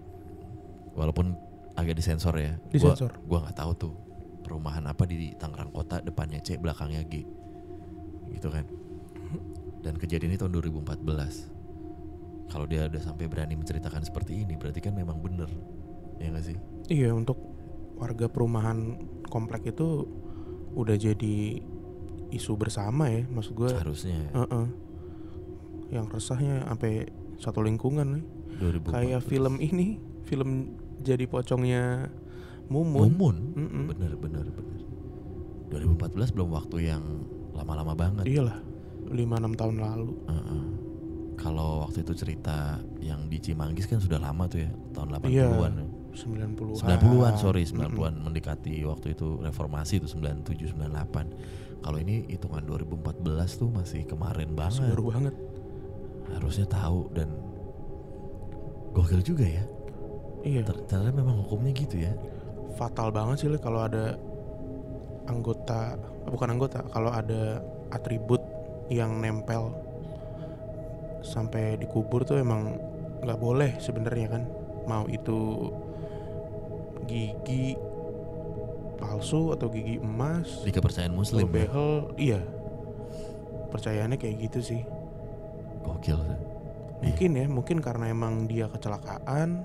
[0.95, 1.35] walaupun
[1.75, 2.55] agak disensor ya.
[2.71, 3.19] Disensor.
[3.27, 3.95] Gua nggak tahu tuh
[4.45, 7.25] perumahan apa di Tangerang Kota depannya C belakangnya G,
[8.37, 8.69] gitu kan.
[9.81, 12.53] Dan kejadian ini tahun 2014.
[12.53, 15.49] Kalau dia udah sampai berani menceritakan seperti ini, berarti kan memang bener,
[16.21, 16.57] ya nggak sih?
[16.93, 17.41] Iya untuk
[17.97, 19.01] warga perumahan
[19.33, 20.05] komplek itu
[20.77, 21.63] udah jadi
[22.35, 23.71] isu bersama ya maksud gue.
[23.71, 24.67] Seharusnya Heeh.
[25.95, 27.07] Yang resahnya sampai
[27.39, 28.25] satu lingkungan nih.
[28.61, 28.95] 2014.
[28.95, 30.51] Kayak film ini, film
[31.03, 32.11] jadi pocongnya
[32.67, 33.09] Mumun.
[33.11, 33.85] Mumun, Mm-mm.
[33.89, 34.81] bener bener bener.
[35.71, 37.03] 2014 belum waktu yang
[37.53, 38.25] lama-lama banget.
[38.25, 38.59] Iyalah,
[39.07, 39.17] 5-6
[39.55, 40.09] tahun lalu.
[40.27, 40.65] Heeh.
[41.35, 45.29] Kalau waktu itu cerita yang di Cimanggis kan sudah lama tuh ya, tahun 80-an.
[45.29, 45.47] Iya.
[45.51, 45.87] ya.
[46.15, 46.79] 90-an.
[46.79, 48.23] 90-an sorry 90-an Mm-mm.
[48.23, 51.83] mendekati waktu itu reformasi itu 97 98.
[51.83, 53.21] Kalau ini hitungan 2014
[53.59, 54.89] tuh masih kemarin Masih banget.
[54.95, 55.35] baru banget.
[56.33, 57.29] Harusnya tahu dan
[58.95, 59.65] gokil juga ya.
[60.45, 60.63] Iya.
[60.63, 62.15] Ter- Ternyata memang hukumnya gitu ya.
[62.75, 64.19] Fatal banget sih kalau ada
[65.31, 65.97] anggota
[66.29, 67.63] bukan anggota kalau ada
[67.95, 68.43] atribut
[68.93, 69.73] yang nempel
[71.25, 72.77] sampai dikubur tuh emang
[73.25, 74.43] nggak boleh sebenarnya kan
[74.85, 75.73] mau itu
[77.09, 77.73] gigi
[79.01, 81.53] palsu atau gigi emas Di kepercayaan muslim ya.
[81.65, 82.41] behel iya
[83.73, 84.83] percayaannya kayak gitu sih
[85.85, 86.39] Gokil sih.
[87.05, 89.65] mungkin ya mungkin karena emang dia kecelakaan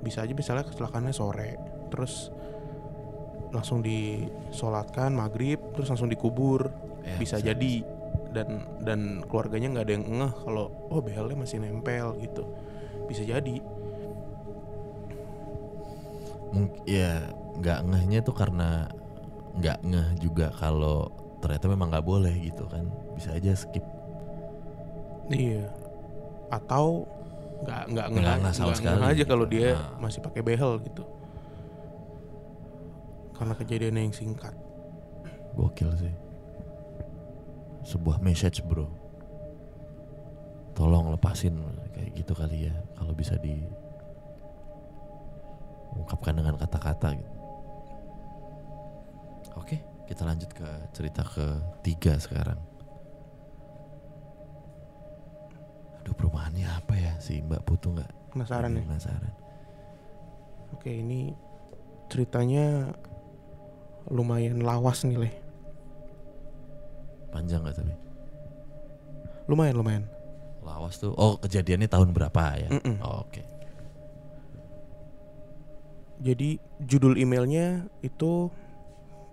[0.00, 2.30] bisa aja misalnya kecelakaannya sore terus
[3.50, 6.68] langsung disolatkan maghrib terus langsung dikubur.
[7.06, 7.82] Ya, bisa jadi.
[8.26, 8.48] dan
[8.84, 12.44] dan keluarganya nggak ada yang ngeh kalau oh behelnya masih nempel gitu.
[13.08, 13.64] Bisa jadi.
[16.52, 17.24] Mung- ya
[17.56, 18.92] nggak ngehnya tuh karena
[19.56, 21.08] nggak ngeh juga kalau
[21.40, 22.84] ternyata memang nggak boleh gitu kan.
[23.16, 23.84] Bisa aja skip.
[25.32, 25.72] Iya.
[26.52, 27.08] Atau
[27.64, 28.36] nggak nggak ngeh Nggak
[28.84, 29.30] nggak aja gitu.
[29.32, 29.96] kalau dia Nah.
[29.96, 31.08] masih pakai behel gitu
[33.36, 34.52] karena kejadiannya yang singkat.
[35.52, 36.14] Gokil sih.
[37.84, 38.88] Sebuah message bro.
[40.76, 41.56] Tolong lepasin
[41.96, 43.64] kayak gitu kali ya kalau bisa di
[45.96, 47.32] ungkapkan dengan kata-kata gitu.
[49.56, 52.60] Oke kita lanjut ke cerita ketiga sekarang.
[56.00, 57.16] Aduh perumahannya apa ya?
[57.18, 58.36] Si Mbak Putu nggak?
[58.36, 58.84] Penasaran ya?
[58.84, 59.34] penasaran.
[60.76, 61.32] Oke ini
[62.06, 62.92] ceritanya
[64.10, 65.34] lumayan lawas nih leh
[67.30, 67.94] panjang nggak tapi
[69.46, 70.04] lumayan lumayan
[70.66, 71.14] Lawas tuh.
[71.14, 72.68] Oh, kejadiannya tahun berapa ya?
[72.98, 73.46] Oh, Oke.
[76.18, 78.50] Jadi judul emailnya itu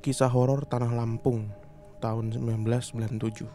[0.05, 1.49] kisah horor Tanah Lampung
[1.97, 3.49] tahun 1997.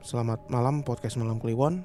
[0.00, 1.84] Selamat malam podcast Malam Kliwon.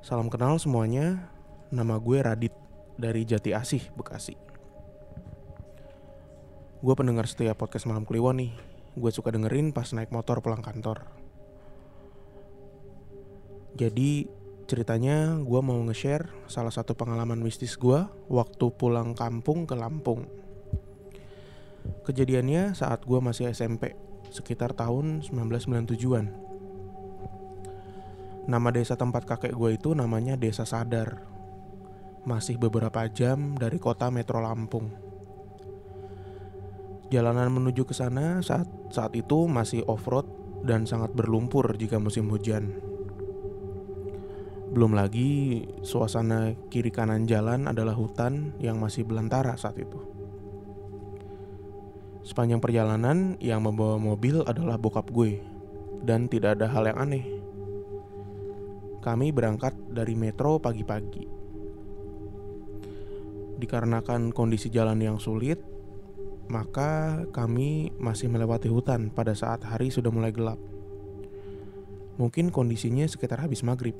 [0.00, 1.28] Salam kenal semuanya.
[1.68, 2.54] Nama gue Radit
[2.96, 4.49] dari Jati Asih, Bekasi.
[6.80, 8.56] Gue pendengar setia podcast Malam Kliwon nih.
[8.96, 11.04] Gue suka dengerin pas naik motor pulang kantor.
[13.76, 14.24] Jadi
[14.64, 18.00] ceritanya gue mau nge-share salah satu pengalaman mistis gue
[18.32, 20.24] waktu pulang kampung ke Lampung.
[22.08, 23.92] Kejadiannya saat gue masih SMP,
[24.32, 26.32] sekitar tahun 1997-an.
[28.48, 31.28] Nama desa tempat kakek gue itu namanya Desa Sadar.
[32.24, 35.09] Masih beberapa jam dari kota Metro Lampung.
[37.10, 40.30] Jalanan menuju ke sana saat saat itu masih off-road
[40.62, 42.78] dan sangat berlumpur jika musim hujan.
[44.70, 49.98] Belum lagi suasana kiri kanan jalan adalah hutan yang masih belantara saat itu.
[52.22, 55.42] Sepanjang perjalanan yang membawa mobil adalah bokap gue
[56.06, 57.26] dan tidak ada hal yang aneh.
[59.02, 61.26] Kami berangkat dari metro pagi-pagi.
[63.58, 65.58] Dikarenakan kondisi jalan yang sulit,
[66.50, 70.58] maka kami masih melewati hutan pada saat hari sudah mulai gelap.
[72.18, 73.94] Mungkin kondisinya sekitar habis maghrib.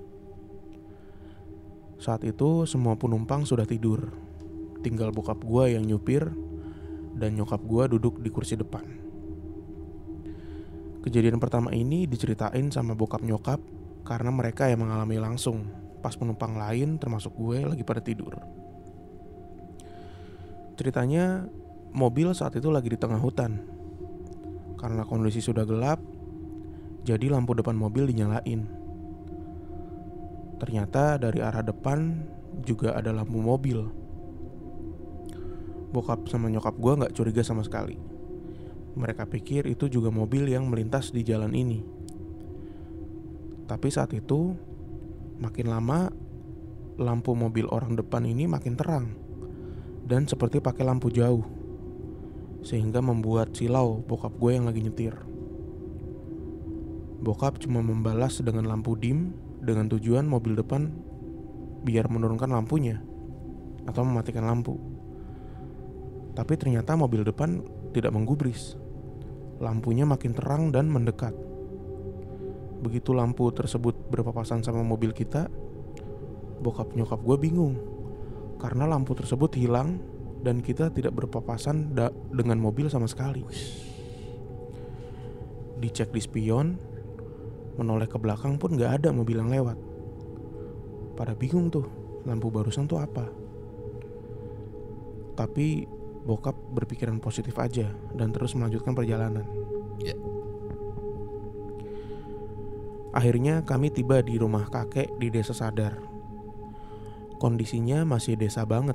[2.02, 4.10] Saat itu semua penumpang sudah tidur.
[4.82, 6.26] Tinggal bokap gua yang nyupir
[7.14, 8.82] dan nyokap gua duduk di kursi depan.
[11.06, 13.62] Kejadian pertama ini diceritain sama bokap nyokap
[14.02, 15.64] karena mereka yang mengalami langsung
[16.00, 18.36] pas penumpang lain termasuk gue lagi pada tidur.
[20.76, 21.44] Ceritanya
[21.94, 23.60] mobil saat itu lagi di tengah hutan.
[24.80, 26.00] Karena kondisi sudah gelap,
[27.04, 28.64] jadi lampu depan mobil dinyalain.
[30.60, 32.20] Ternyata dari arah depan
[32.64, 33.80] juga ada lampu mobil.
[35.90, 37.98] Bokap sama nyokap gue nggak curiga sama sekali.
[38.94, 41.80] Mereka pikir itu juga mobil yang melintas di jalan ini.
[43.66, 44.54] Tapi saat itu,
[45.38, 46.10] makin lama
[47.00, 49.06] lampu mobil orang depan ini makin terang
[50.04, 51.46] dan seperti pakai lampu jauh,
[52.60, 55.16] sehingga membuat silau bokap gue yang lagi nyetir.
[57.20, 60.88] Bokap cuma membalas dengan lampu dim dengan tujuan mobil depan
[61.84, 63.00] biar menurunkan lampunya
[63.84, 64.76] atau mematikan lampu.
[66.32, 67.60] Tapi ternyata mobil depan
[67.92, 68.76] tidak menggubris.
[69.60, 71.36] Lampunya makin terang dan mendekat.
[72.80, 75.52] Begitu lampu tersebut berpapasan sama mobil kita,
[76.64, 77.76] bokap nyokap gue bingung
[78.60, 80.00] karena lampu tersebut hilang
[80.40, 83.44] dan kita tidak berpapasan da- dengan mobil sama sekali.
[85.80, 86.76] Dicek di spion,
[87.76, 89.76] menoleh ke belakang pun gak ada mobil yang lewat.
[91.16, 91.84] Pada bingung tuh,
[92.24, 93.28] lampu barusan tuh apa?
[95.36, 95.88] Tapi
[96.24, 99.44] bokap berpikiran positif aja dan terus melanjutkan perjalanan.
[100.00, 100.16] Ya.
[103.10, 105.98] Akhirnya kami tiba di rumah kakek di desa Sadar.
[107.40, 108.94] Kondisinya masih desa banget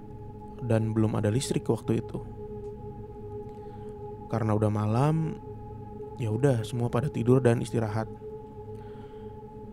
[0.64, 2.20] dan belum ada listrik waktu itu.
[4.32, 5.38] Karena udah malam,
[6.16, 8.08] ya udah semua pada tidur dan istirahat.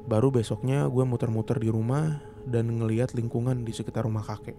[0.07, 4.59] Baru besoknya gue muter-muter di rumah dan ngeliat lingkungan di sekitar rumah kakek.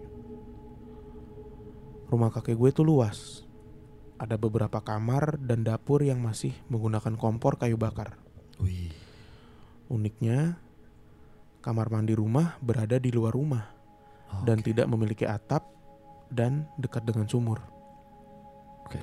[2.08, 3.44] Rumah kakek gue tuh luas.
[4.16, 8.16] Ada beberapa kamar dan dapur yang masih menggunakan kompor kayu bakar.
[8.62, 8.94] Wih.
[9.90, 10.56] Uniknya,
[11.60, 13.64] kamar mandi rumah berada di luar rumah
[14.44, 15.73] dan tidak memiliki atap
[16.34, 17.62] dan dekat dengan sumur.
[18.82, 18.98] Oke.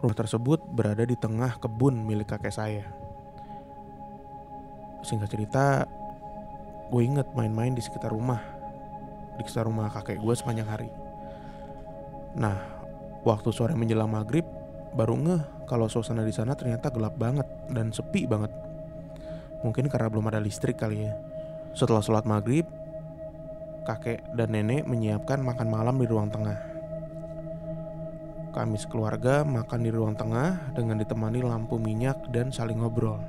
[0.00, 2.86] Rumah tersebut berada di tengah kebun milik kakek saya.
[5.02, 5.84] Singkat cerita,
[6.88, 8.40] gue inget main-main di sekitar rumah,
[9.36, 10.90] di sekitar rumah kakek gue sepanjang hari.
[12.38, 12.56] Nah,
[13.26, 14.46] waktu sore menjelang maghrib,
[14.94, 18.54] baru ngeh kalau suasana di sana ternyata gelap banget dan sepi banget.
[19.66, 21.12] Mungkin karena belum ada listrik kali ya.
[21.76, 22.64] Setelah sholat maghrib,
[23.84, 26.58] kakek dan nenek menyiapkan makan malam di ruang tengah.
[28.50, 33.22] Kami sekeluarga makan di ruang tengah dengan ditemani lampu minyak dan saling ngobrol.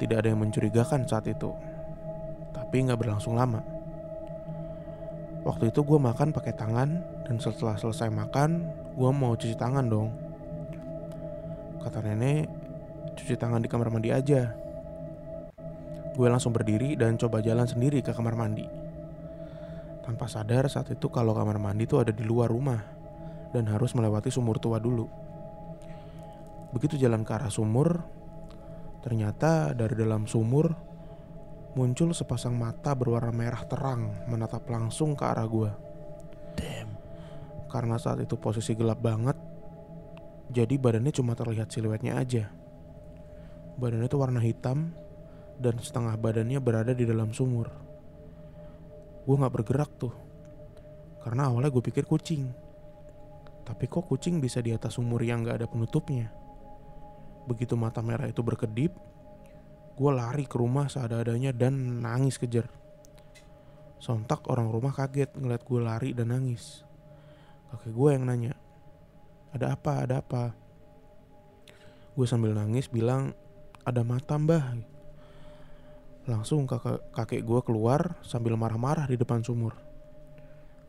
[0.00, 1.52] Tidak ada yang mencurigakan saat itu,
[2.52, 3.60] tapi nggak berlangsung lama.
[5.44, 6.88] Waktu itu gue makan pakai tangan
[7.22, 8.66] dan setelah selesai makan,
[8.98, 10.10] gue mau cuci tangan dong.
[11.84, 12.50] Kata nenek,
[13.14, 14.65] cuci tangan di kamar mandi aja.
[16.16, 18.64] Gue langsung berdiri dan coba jalan sendiri ke kamar mandi.
[20.00, 22.80] Tanpa sadar saat itu kalau kamar mandi itu ada di luar rumah
[23.52, 25.04] dan harus melewati sumur tua dulu.
[26.72, 28.00] Begitu jalan ke arah sumur,
[29.06, 30.66] Ternyata dari dalam sumur
[31.78, 35.70] muncul sepasang mata berwarna merah terang menatap langsung ke arah gua.
[36.58, 36.90] Damn.
[37.70, 39.38] Karena saat itu posisi gelap banget,
[40.50, 42.50] jadi badannya cuma terlihat siluetnya aja.
[43.78, 44.90] Badannya itu warna hitam
[45.56, 47.68] dan setengah badannya berada di dalam sumur.
[49.26, 50.14] Gue nggak bergerak tuh,
[51.24, 52.46] karena awalnya gue pikir kucing.
[53.66, 56.30] Tapi kok kucing bisa di atas sumur yang nggak ada penutupnya?
[57.50, 58.94] Begitu mata merah itu berkedip,
[59.96, 62.70] gue lari ke rumah seadanya dan nangis kejar.
[63.98, 66.86] Sontak orang rumah kaget ngeliat gue lari dan nangis.
[67.72, 68.54] Kakek gue yang nanya,
[69.50, 70.54] ada apa, ada apa?
[72.14, 73.34] Gue sambil nangis bilang,
[73.82, 74.95] ada mata mbah.
[76.26, 79.78] Langsung kakek, kakek gue keluar sambil marah-marah di depan sumur.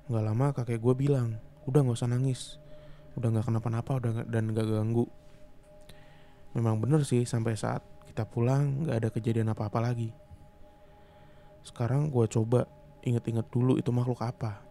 [0.09, 1.37] Gak lama kakek gue bilang,
[1.69, 2.57] udah gak usah nangis.
[3.13, 5.05] Udah gak kenapa-napa udah nggak- dan gak ganggu.
[6.57, 10.09] Memang bener sih sampai saat kita pulang gak ada kejadian apa-apa lagi.
[11.61, 12.65] Sekarang gue coba
[13.05, 14.65] inget-inget dulu itu makhluk apa.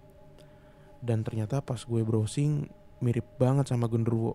[0.99, 2.67] Dan ternyata pas gue browsing
[2.99, 4.35] mirip banget sama genderuwo.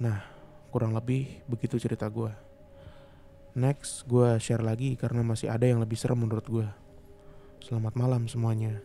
[0.00, 0.24] Nah,
[0.72, 2.43] kurang lebih begitu cerita gue.
[3.54, 6.66] Next, gue share lagi karena masih ada yang lebih serem menurut gue.
[7.62, 8.82] Selamat malam semuanya.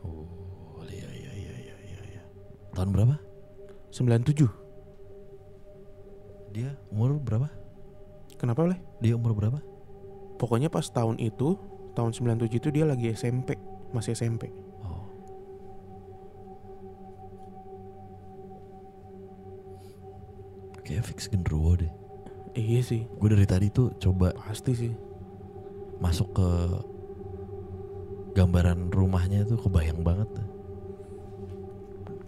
[0.00, 2.00] Oh, iya iya iya iya iya.
[2.16, 2.22] iya.
[2.72, 3.20] Tahun berapa?
[3.92, 4.48] 97.
[6.56, 7.52] Dia umur berapa?
[8.40, 8.80] Kenapa oleh?
[9.04, 9.60] Dia umur berapa?
[10.40, 11.60] Pokoknya pas tahun itu,
[11.92, 13.52] tahun 97 itu dia lagi SMP,
[13.92, 14.48] masih SMP.
[14.80, 15.04] Oh.
[20.88, 22.07] Kayak fix genderuwo deh.
[22.58, 24.92] Iya sih, Gue dari tadi tuh coba pasti sih.
[25.98, 26.48] masuk ke
[28.34, 30.26] gambaran rumahnya tuh kebayang banget.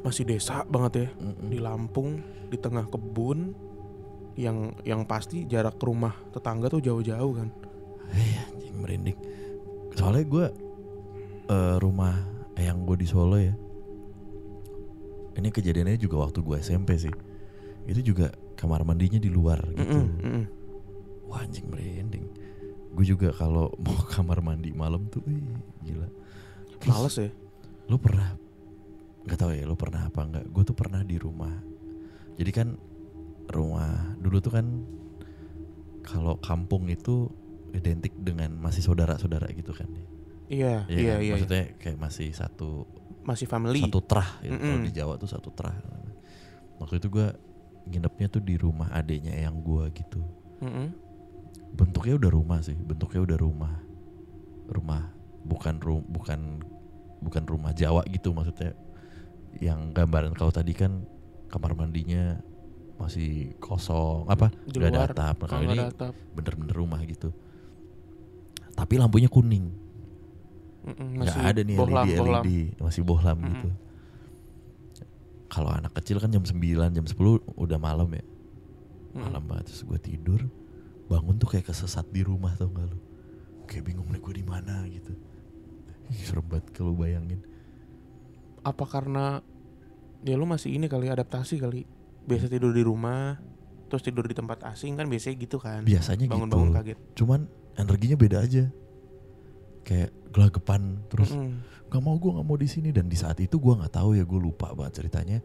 [0.00, 1.08] Masih desa banget ya.
[1.18, 1.50] Mm-mm.
[1.50, 3.54] Di Lampung, di tengah kebun.
[4.38, 7.48] Yang yang pasti jarak ke rumah tetangga tuh jauh-jauh kan.
[8.14, 9.18] Eh, anjing merinding.
[9.94, 10.46] Soalnya gue
[11.46, 12.14] eh, rumah
[12.54, 13.54] yang gue di Solo ya.
[15.34, 17.12] Ini kejadiannya juga waktu gue SMP sih.
[17.86, 19.96] Itu juga kamar mandinya di luar gitu.
[19.96, 20.44] Mm-mm, mm-mm.
[21.26, 22.28] Wah anjing merinding.
[22.92, 25.40] Gue juga kalau mau kamar mandi malam tuh, wih,
[25.80, 26.08] gila.
[26.84, 27.30] Males ya.
[27.88, 28.36] Lu pernah
[29.24, 30.44] nggak tahu ya, lu pernah apa nggak?
[30.48, 31.52] Gue tuh pernah di rumah.
[32.36, 32.68] Jadi kan
[33.48, 34.66] rumah dulu tuh kan
[36.02, 37.28] kalau kampung itu
[37.70, 39.86] identik dengan masih saudara-saudara gitu kan.
[40.50, 40.98] Iya, Iya iya, kan?
[40.98, 41.14] iya.
[41.22, 41.32] iya.
[41.38, 42.84] Maksudnya kayak masih satu
[43.22, 43.84] Masih family.
[43.84, 44.56] satu terah gitu.
[44.56, 44.86] Kalau Mm-mm.
[44.88, 45.76] di Jawa tuh satu terah.
[46.80, 47.28] Waktu itu gue
[47.88, 50.20] nginepnya tuh di rumah adenya yang gue gitu.
[50.60, 50.88] Mm-mm.
[51.70, 53.74] bentuknya udah rumah sih bentuknya udah rumah
[54.68, 55.08] rumah
[55.46, 56.60] bukan ru bukan
[57.22, 58.74] bukan rumah Jawa gitu maksudnya
[59.62, 61.06] yang gambaran kalau tadi kan
[61.46, 62.42] kamar mandinya
[62.98, 65.78] masih kosong apa Di nggak ada atap nah, kalau ini
[66.36, 67.32] bener-bener rumah gitu
[68.76, 69.70] tapi lampunya kuning
[70.84, 72.42] Mm-mm, nggak masih ada nih bohlam, LED bohlam.
[72.44, 72.50] LED
[72.82, 73.48] masih bohlam Mm-mm.
[73.54, 73.68] gitu
[75.50, 76.54] kalau anak kecil kan jam 9
[76.94, 77.18] jam 10
[77.58, 78.22] udah malam ya
[79.10, 79.26] Mm-mm.
[79.26, 80.40] malam banget terus gue tidur
[81.06, 82.98] bangun tuh kayak kesesat di rumah tau gak lu
[83.66, 85.10] kayak bingung nih gue di mana gitu
[86.12, 87.42] serem banget kalau bayangin
[88.60, 89.40] Apa karena
[90.20, 91.88] ya lu masih ini kali adaptasi kali.
[92.28, 93.40] Biasa tidur di rumah,
[93.88, 95.80] terus tidur di tempat asing kan biasanya gitu kan.
[95.80, 96.98] biasanya Bangun-bangun gitu kaget.
[97.16, 97.40] cuman
[97.74, 98.68] energinya beda aja
[99.82, 101.30] kayak gelagapan terus
[101.90, 102.90] nggak mau gue nggak mau di sini.
[102.90, 105.38] Dan di saat itu gue nggak tahu ya gue lupa banget ceritanya.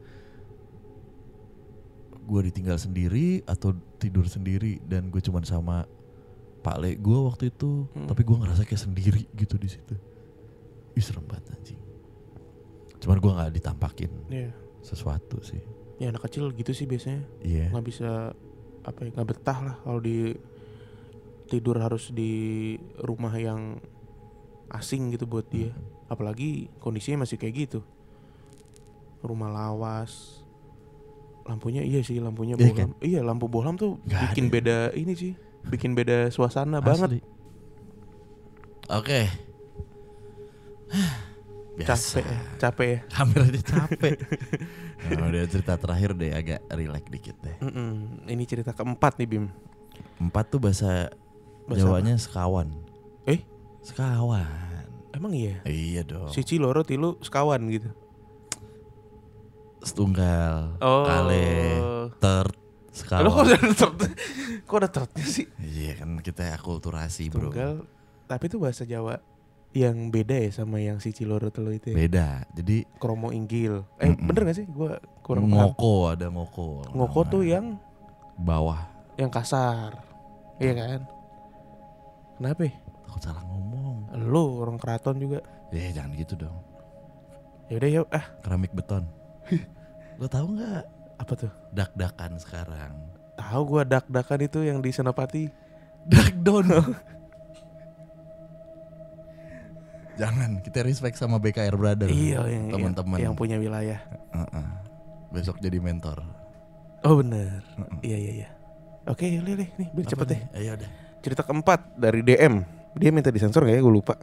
[2.26, 5.86] Gue ditinggal sendiri atau tidur sendiri dan gue cuman sama
[6.62, 7.86] Pak Le gue waktu itu.
[7.94, 8.10] Hmm.
[8.10, 9.94] tapi gue ngerasa kayak sendiri gitu di situ.
[10.94, 11.82] Ih serem banget anjing.
[12.98, 14.50] Cuman gue nggak ditampakin Iya.
[14.82, 15.62] sesuatu sih.
[16.02, 17.22] Ya anak kecil gitu sih biasanya.
[17.40, 17.70] iya.
[17.70, 18.34] Nggak bisa
[18.82, 20.34] apa ya nggak betah lah kalau di
[21.46, 23.78] tidur harus di rumah yang
[24.70, 25.70] asing gitu buat dia.
[25.70, 25.94] Mm-mm.
[26.06, 27.80] apalagi kondisinya masih kayak gitu.
[29.20, 30.42] Rumah lawas.
[31.46, 32.90] Lampunya iya sih lampunya Iya bohlam.
[33.00, 34.54] iya lampu bohlam tuh Nggak bikin ada.
[34.54, 35.34] beda ini sih
[35.66, 37.18] bikin beda suasana banget.
[37.18, 37.22] Asli.
[38.88, 39.20] oke.
[41.76, 41.92] Biasa.
[42.18, 43.00] capek capek ya?
[43.14, 44.16] Hampir aja capek.
[45.06, 47.54] Nah, udah cerita terakhir deh agak relax dikit deh.
[47.62, 48.26] Mm-mm.
[48.26, 49.46] ini cerita keempat nih Bim.
[50.18, 51.14] Empat tuh bahasa
[51.66, 52.74] Bahasa Jawanya sekawan.
[53.26, 53.46] Eh?
[53.86, 54.84] Sekawan.
[55.14, 55.62] Emang iya?
[55.64, 56.34] Iya dong.
[56.34, 57.94] Cici loro tilu sekawan gitu.
[59.86, 61.06] Setunggal oh.
[61.06, 61.46] Kale
[62.18, 63.98] ter Lo kok sekawan udah tert?
[64.66, 65.46] Kok udah tertnya sih?
[65.62, 67.52] Iya kan kita akulturasi bro.
[67.52, 67.86] Tunggal
[68.26, 69.22] Tapi itu bahasa Jawa
[69.76, 71.96] Yang beda ya sama yang si Ciloro Telo itu ya?
[72.00, 72.28] Beda.
[72.56, 73.84] Jadi Kromo Inggil.
[74.00, 74.24] Eh Mm-mm.
[74.32, 74.66] bener gak sih?
[74.72, 75.76] Gua kurang paham.
[75.76, 76.68] Ngoko ada ngoko.
[76.96, 77.66] Ngoko nama tuh yang
[78.40, 78.82] bawah.
[79.20, 80.00] yang kasar.
[80.60, 81.00] Iya kan?
[82.40, 82.68] Kenapa?
[83.06, 84.10] Takut salah ngomong.
[84.18, 85.40] Lu orang keraton juga.
[85.70, 86.58] Ya jangan gitu dong.
[87.70, 89.06] Ya udah yuk ah Keramik beton.
[90.18, 90.96] Lo tahu nggak?
[91.16, 91.52] apa tuh?
[91.72, 92.94] Dak-dakan sekarang.
[93.36, 95.48] Tahu gua dak-dakan itu yang di Senopati.
[96.06, 96.70] Dakdon.
[100.16, 102.08] Jangan, kita respect sama BKR Brother.
[102.08, 103.20] Iya yang teman-teman.
[103.20, 104.00] yang, yang punya wilayah.
[104.32, 104.68] Heeh.
[105.36, 106.24] Besok jadi mentor.
[107.04, 107.60] Oh bener.
[107.76, 108.00] Heeh.
[108.00, 108.50] Iya iya iya.
[109.12, 110.42] Oke, Li, Li, nih biar cepet deh.
[110.56, 110.88] Ayo deh.
[111.20, 112.64] Cerita keempat dari DM.
[112.96, 113.84] Dia minta disensor gak ya?
[113.84, 114.16] Gue lupa.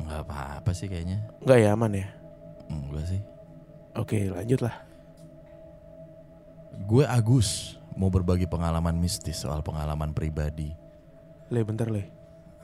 [0.00, 1.22] Nggak apa-apa sih kayaknya.
[1.44, 2.06] Enggak ya aman ya.
[2.72, 3.20] Enggak sih.
[3.94, 4.74] Oke, lanjut lah.
[6.88, 10.72] Gue Agus mau berbagi pengalaman mistis soal pengalaman pribadi.
[11.52, 12.08] Le bentar le.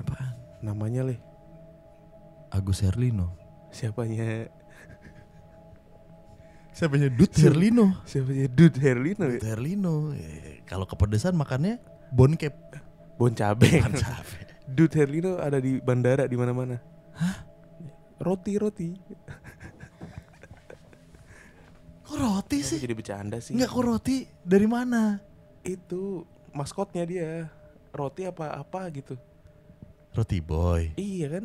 [0.00, 0.32] Apaan?
[0.64, 1.20] Namanya le.
[2.48, 3.36] Agus Herlino.
[3.68, 4.48] Siapanya?
[6.72, 7.32] Siapanya Dut?
[7.36, 8.00] Herlino?
[8.04, 9.52] Siapanya Dude Herlino Dut ya?
[9.52, 9.94] Herlino.
[10.12, 11.80] Eh, Kalau kepedesan makannya
[12.12, 12.52] boncap.
[13.16, 13.80] Bon cabe.
[13.80, 14.36] Bukan cabe.
[14.76, 16.76] Dude Herlino ada di bandara di mana-mana.
[18.20, 18.88] Roti roti.
[22.06, 22.78] Kok roti sih?
[22.78, 23.56] jadi bercanda sih?
[23.56, 25.18] Enggak kok roti dari mana?
[25.66, 26.22] Itu
[26.54, 27.50] maskotnya dia.
[27.90, 29.16] Roti apa apa gitu.
[30.12, 30.92] Roti boy.
[30.96, 31.44] Iya kan?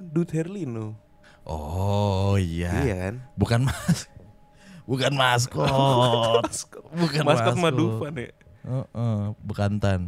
[0.00, 0.96] Dude Herlino.
[1.44, 2.72] Oh iya.
[2.82, 3.14] Iya kan?
[3.36, 4.06] Bukan mas.
[4.90, 5.70] Bukan maskot.
[6.94, 7.62] Bukan Maskot maskot.
[7.62, 8.30] Madufan ya.
[8.62, 10.00] Heeh, bekantan.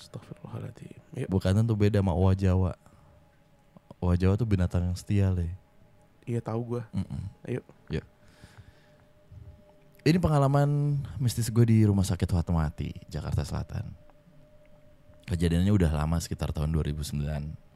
[0.00, 1.00] Astagfirullahaladzim.
[1.20, 1.28] Yuk.
[1.28, 2.72] Bekantan tuh beda sama owa Jawa.
[4.00, 5.52] Owa Jawa tuh binatang yang setia, Le.
[6.24, 6.82] Iya tahu gua.
[6.96, 7.22] Mm-mm.
[7.44, 7.60] Ayo.
[7.92, 8.06] Yuk.
[10.00, 13.92] Ini pengalaman mistis gue di Rumah Sakit Fatmawati, Jakarta Selatan.
[15.28, 17.20] Kejadiannya udah lama sekitar tahun 2009.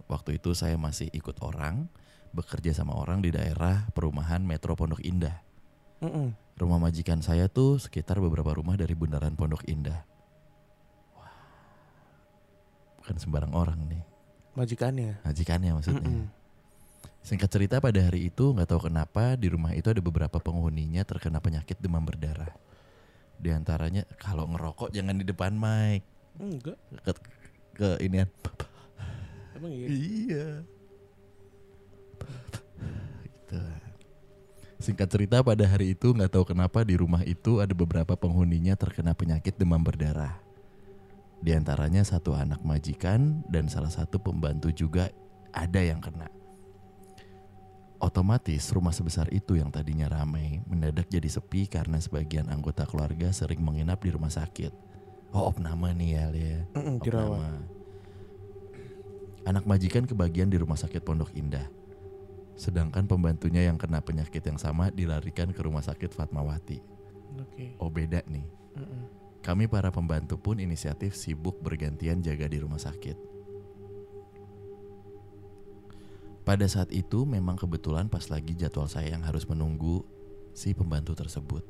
[0.09, 1.85] Waktu itu saya masih ikut orang,
[2.33, 5.37] bekerja sama orang di daerah perumahan Metro Pondok Indah.
[6.01, 6.33] Mm-mm.
[6.57, 10.09] Rumah majikan saya tuh sekitar beberapa rumah dari bundaran Pondok Indah.
[13.05, 14.01] Bukan sembarang orang nih,
[14.57, 15.21] Majikannya.
[15.21, 16.01] majikannya maksudnya.
[16.09, 16.25] Mm-mm.
[17.21, 21.37] Singkat cerita pada hari itu nggak tahu kenapa di rumah itu ada beberapa penghuninya terkena
[21.41, 22.53] penyakit demam berdarah.
[23.37, 26.01] Di antaranya kalau ngerokok jangan di depan mic
[26.37, 26.77] Enggak.
[27.05, 27.13] ke,
[27.77, 28.29] ke inian.
[29.57, 29.87] Emang iya.
[29.89, 30.49] Iya.
[33.25, 33.61] Gitu.
[34.85, 39.17] Singkat cerita pada hari itu nggak tahu kenapa di rumah itu ada beberapa penghuninya terkena
[39.17, 40.44] penyakit demam berdarah.
[41.41, 45.11] Di antaranya satu anak majikan dan salah satu pembantu juga
[45.55, 46.29] ada yang kena.
[48.03, 53.65] Otomatis rumah sebesar itu yang tadinya ramai mendadak jadi sepi karena sebagian anggota keluarga sering
[53.65, 54.75] menginap di rumah sakit.
[55.33, 56.59] Oh opname nih ya Lia.
[57.01, 57.41] Dirawat.
[57.41, 57.65] Opname.
[59.45, 61.65] Anak majikan kebagian di rumah sakit Pondok Indah.
[62.57, 66.81] Sedangkan pembantunya yang kena penyakit yang sama dilarikan ke rumah sakit Fatmawati.
[67.41, 67.77] Oke.
[67.83, 68.47] Oh beda nih.
[68.79, 69.24] Mm-mm.
[69.45, 73.37] Kami para pembantu pun inisiatif sibuk bergantian jaga di rumah sakit.
[76.49, 80.01] Pada saat itu memang kebetulan pas lagi jadwal saya yang harus menunggu
[80.57, 81.61] si pembantu tersebut.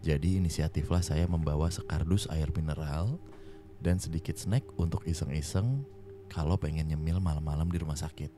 [0.00, 3.20] Jadi inisiatiflah saya membawa sekardus air mineral
[3.84, 5.84] dan sedikit snack untuk iseng-iseng
[6.32, 8.32] kalau pengen nyemil malam-malam di rumah sakit.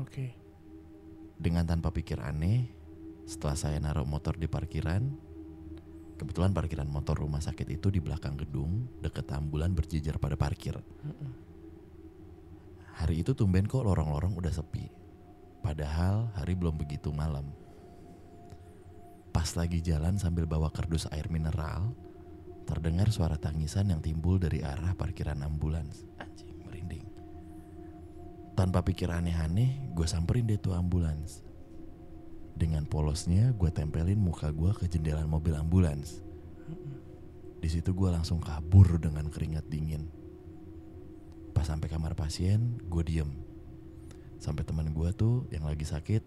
[0.00, 0.32] Oke.
[1.36, 2.72] Dengan tanpa pikir aneh,
[3.28, 5.12] setelah saya naruh motor di parkiran,
[6.16, 10.80] kebetulan parkiran motor rumah sakit itu di belakang gedung, deket ambulan berjejer pada parkir.
[12.96, 14.88] Hari itu tumben kok lorong-lorong udah sepi.
[15.60, 17.52] Padahal hari belum begitu malam.
[19.30, 21.92] Pas lagi jalan sambil bawa kardus air mineral,
[22.66, 26.02] terdengar suara tangisan yang timbul dari arah parkiran ambulans.
[26.18, 27.06] Anjing, merinding.
[28.58, 31.45] Tanpa pikir aneh-aneh, gue samperin deh tuh ambulans.
[32.56, 36.24] Dengan polosnya, gue tempelin muka gue ke jendela mobil ambulans.
[37.60, 40.08] Di situ gue langsung kabur dengan keringat dingin.
[41.52, 43.28] Pas sampai kamar pasien, gue diem.
[44.40, 46.24] Sampai teman gue tuh yang lagi sakit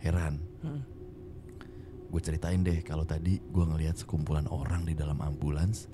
[0.00, 0.40] heran.
[0.64, 0.82] Mm-mm.
[2.08, 5.92] Gue ceritain deh kalau tadi gue ngelihat sekumpulan orang di dalam ambulans.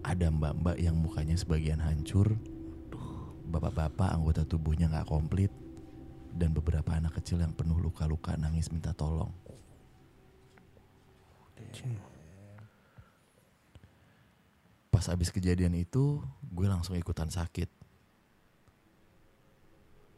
[0.00, 2.40] Ada mbak-mbak yang mukanya sebagian hancur,
[3.52, 5.52] bapak-bapak anggota tubuhnya nggak komplit,
[6.34, 9.30] dan beberapa anak kecil yang penuh luka-luka nangis minta tolong.
[14.88, 16.18] Pas abis kejadian itu,
[16.50, 17.70] gue langsung ikutan sakit.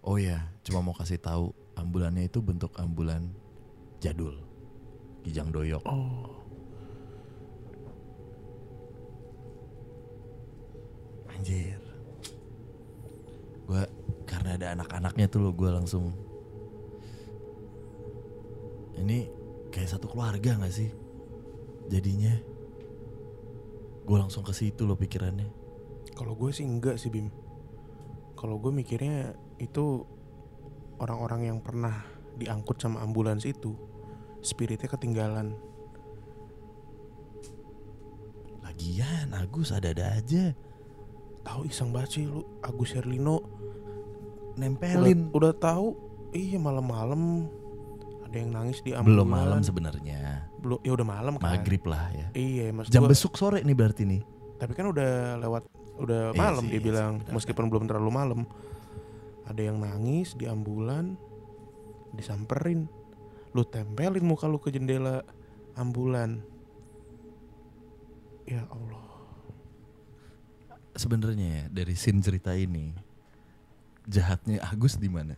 [0.00, 3.28] Oh ya, cuma mau kasih tahu, ambulannya itu bentuk ambulan
[4.00, 4.40] jadul,
[5.20, 5.84] kijang doyok.
[5.84, 6.40] Oh.
[11.28, 11.76] Anjir.
[13.68, 13.84] Gue
[14.40, 16.16] karena ada anak-anaknya tuh lo, gue langsung.
[18.96, 19.28] Ini
[19.68, 20.88] kayak satu keluarga gak sih?
[21.92, 22.32] Jadinya
[24.10, 25.46] Gue langsung ke situ loh pikirannya.
[26.18, 27.30] Kalau gue sih enggak sih Bim.
[28.34, 30.02] Kalau gue mikirnya itu
[30.98, 32.02] orang-orang yang pernah
[32.34, 33.78] diangkut sama ambulans itu
[34.42, 35.54] spiritnya ketinggalan.
[38.66, 40.58] Lagian Agus ada-ada aja
[41.46, 43.46] Tahu iseng banget sih lu Agus Herlino
[44.60, 45.32] nempelin.
[45.32, 45.86] udah, udah tahu
[46.30, 47.48] iya malam-malam
[48.22, 49.10] ada yang nangis di ambulans.
[49.10, 50.46] Belum malam sebenarnya.
[50.62, 51.50] Belum ya udah malam kan.
[51.56, 52.26] Maghrib lah ya.
[52.36, 54.22] Iya, maksud Jam gua- besuk sore nih berarti nih.
[54.60, 55.64] Tapi kan udah lewat
[55.98, 58.40] udah Iya malam sih, dia iya bilang sih, meskipun belum terlalu malam.
[59.50, 61.18] Ada yang nangis di ambulan
[62.14, 62.86] disamperin.
[63.50, 65.26] Lu tempelin muka lu ke jendela
[65.74, 66.38] ambulan.
[68.46, 69.02] Ya Allah.
[70.94, 73.09] Sebenarnya ya dari scene cerita ini
[74.06, 75.36] jahatnya Agus di mana?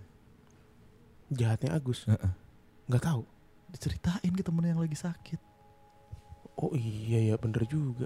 [1.33, 2.05] Jahatnya Agus.
[2.07, 2.33] Heeh.
[2.91, 3.23] nggak tahu.
[3.73, 5.41] Diceritain ke temen yang lagi sakit.
[6.61, 8.05] Oh iya ya bener juga.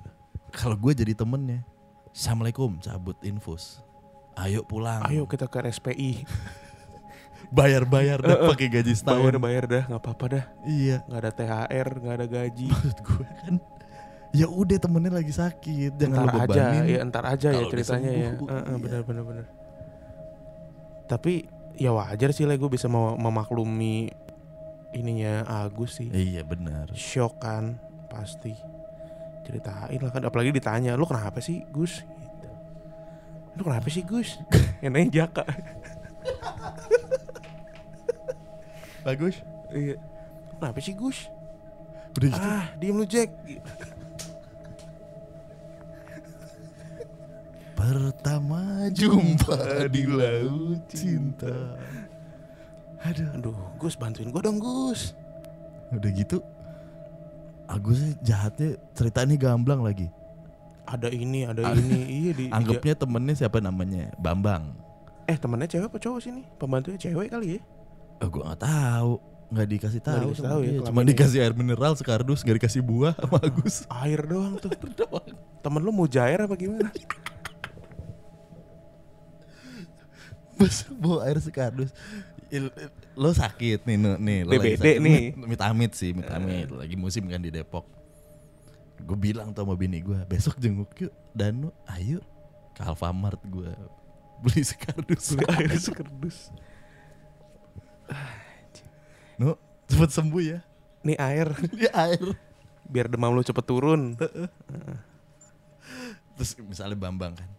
[0.54, 1.66] Kalau gue jadi temennya,
[2.14, 3.82] Assalamualaikum, cabut infus.
[4.38, 5.02] Ayo pulang.
[5.10, 6.22] Ayo kita ke RSPI.
[7.56, 8.48] bayar-bayar dah eh.
[8.48, 9.22] pakai gaji setahun.
[9.22, 10.44] Bayar bayar dah nggak apa-apa dah.
[10.66, 11.02] Iya.
[11.06, 12.68] nggak ada THR, nggak ada gaji.
[12.70, 13.54] Maksud gue kan
[14.36, 18.30] ya udah temennya lagi sakit, jangan entar lu aja, ya entar aja ya ceritanya ya.
[18.36, 18.76] sembuh, Heeh, iya.
[18.76, 19.44] bener bener bener.
[21.06, 21.46] Tapi
[21.76, 24.10] ya wajar sih lah gue bisa mem- memaklumi
[24.92, 26.08] ininya Agus sih.
[26.08, 26.90] Iya benar.
[26.92, 28.54] Shock kan pasti.
[29.46, 32.48] Ceritain lah kan apalagi ditanya, "Lu kenapa sih, Gus?" gitu.
[33.54, 34.42] "Lu kenapa sih, Gus?"
[34.82, 35.44] Yang nanya Jaka.
[39.06, 39.38] Bagus.
[39.70, 39.94] Iya.
[40.58, 41.30] "Kenapa sih, Gus?"
[42.16, 42.42] Udah gitu.
[42.42, 43.30] Ah, diem lu, Jack.
[47.76, 48.60] Pertama
[48.90, 49.56] jumpa
[49.86, 51.52] di laut cinta.
[53.04, 53.28] Aduh.
[53.36, 55.12] Aduh, Gus bantuin gue dong, Gus.
[55.92, 56.42] Udah gitu
[57.66, 60.06] Agusnya jahatnya cerita ini gamblang lagi.
[60.86, 61.74] Ada ini, ada Ah.
[61.74, 61.98] ini.
[62.06, 64.14] Iya di Anggapnya temennya siapa namanya?
[64.16, 64.70] Bambang.
[65.26, 66.46] Eh temennya cewek apa cowok sih nih?
[66.56, 67.60] Pembantunya cewek kali ya?
[68.22, 69.12] Oh, gue nggak tahu.
[69.46, 70.22] Nggak dikasih tahu.
[70.30, 71.08] dikasih tahu ya, Cuma ini.
[71.10, 73.76] dikasih air mineral sekardus, nggak dikasih buah sama Agus.
[73.92, 74.70] Air doang tuh.
[75.58, 76.90] Temen lu mau jair apa gimana?
[80.56, 81.92] Mas bawa air sekardus.
[82.48, 82.72] Il-
[83.12, 84.40] Lo sakit nih, nih.
[84.42, 84.98] Lo lagi sakit.
[85.00, 85.22] nih.
[85.34, 86.68] Mit amit sih, mit amit.
[86.68, 87.84] Lagi musim kan di Depok.
[88.98, 91.12] Gue bilang tuh sama bini gue, besok jenguk yuk.
[91.30, 92.24] Danu, ayo
[92.72, 93.68] ke Alfamart gue
[94.38, 95.36] beli sekardus.
[95.50, 96.48] air sekerdus.
[99.36, 100.58] No, cepet sembuh ya.
[101.04, 102.24] Nih air Dia air.
[102.86, 104.16] biar demam lu cepet turun.
[106.36, 107.50] Terus misalnya Bambang kan,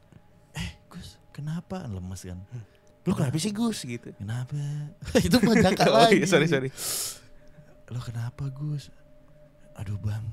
[0.54, 2.40] eh Gus, kenapa lemes kan?
[3.08, 4.12] Lu kenapa sih Gus gitu?
[4.20, 4.60] Kenapa?
[5.26, 5.56] Itu mah
[5.88, 6.20] Oh lagi.
[6.20, 6.68] iya, sorry sorry.
[7.88, 8.92] Lo kenapa Gus?
[9.80, 10.26] Aduh bang,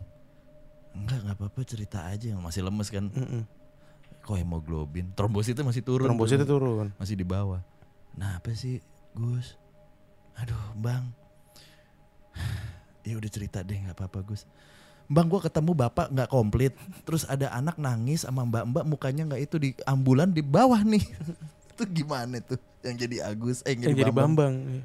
[0.99, 3.07] enggak nggak apa-apa cerita aja yang masih lemes kan.
[3.15, 3.47] Mm-mm.
[4.27, 5.15] Kok hemoglobin?
[5.15, 6.11] Trombositnya masih turun.
[6.11, 6.91] Trombositnya turun.
[6.99, 7.63] Masih di bawah.
[8.19, 8.83] Nah apa sih
[9.15, 9.55] Gus?
[10.43, 11.07] Aduh bang.
[13.05, 14.49] Ya udah cerita deh nggak apa-apa Gus.
[15.13, 16.73] Bang gua ketemu bapak nggak komplit.
[17.05, 21.05] Terus ada anak nangis sama mbak-mbak mukanya nggak itu di ambulan di bawah nih.
[21.77, 22.57] itu gimana tuh
[22.87, 23.67] yang jadi Agus?
[23.67, 24.55] Eh yang Yang jadi, jadi Bambang.
[24.55, 24.55] Bambang.
[24.71, 24.85] iya.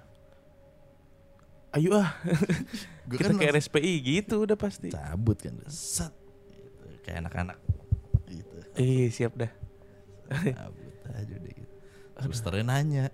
[1.69, 2.09] Ayo ah,
[3.09, 4.89] Gua kita kan ke langsung RSPI gitu udah pasti.
[4.89, 5.53] cabut kan.
[5.69, 6.09] Set.
[6.49, 6.85] Gitu.
[7.05, 7.57] Kayak anak-anak.
[8.25, 8.55] Gitu.
[8.73, 9.51] Iya siap dah.
[10.33, 11.73] Cabut aja udah gitu.
[12.19, 13.05] Susternya nanya,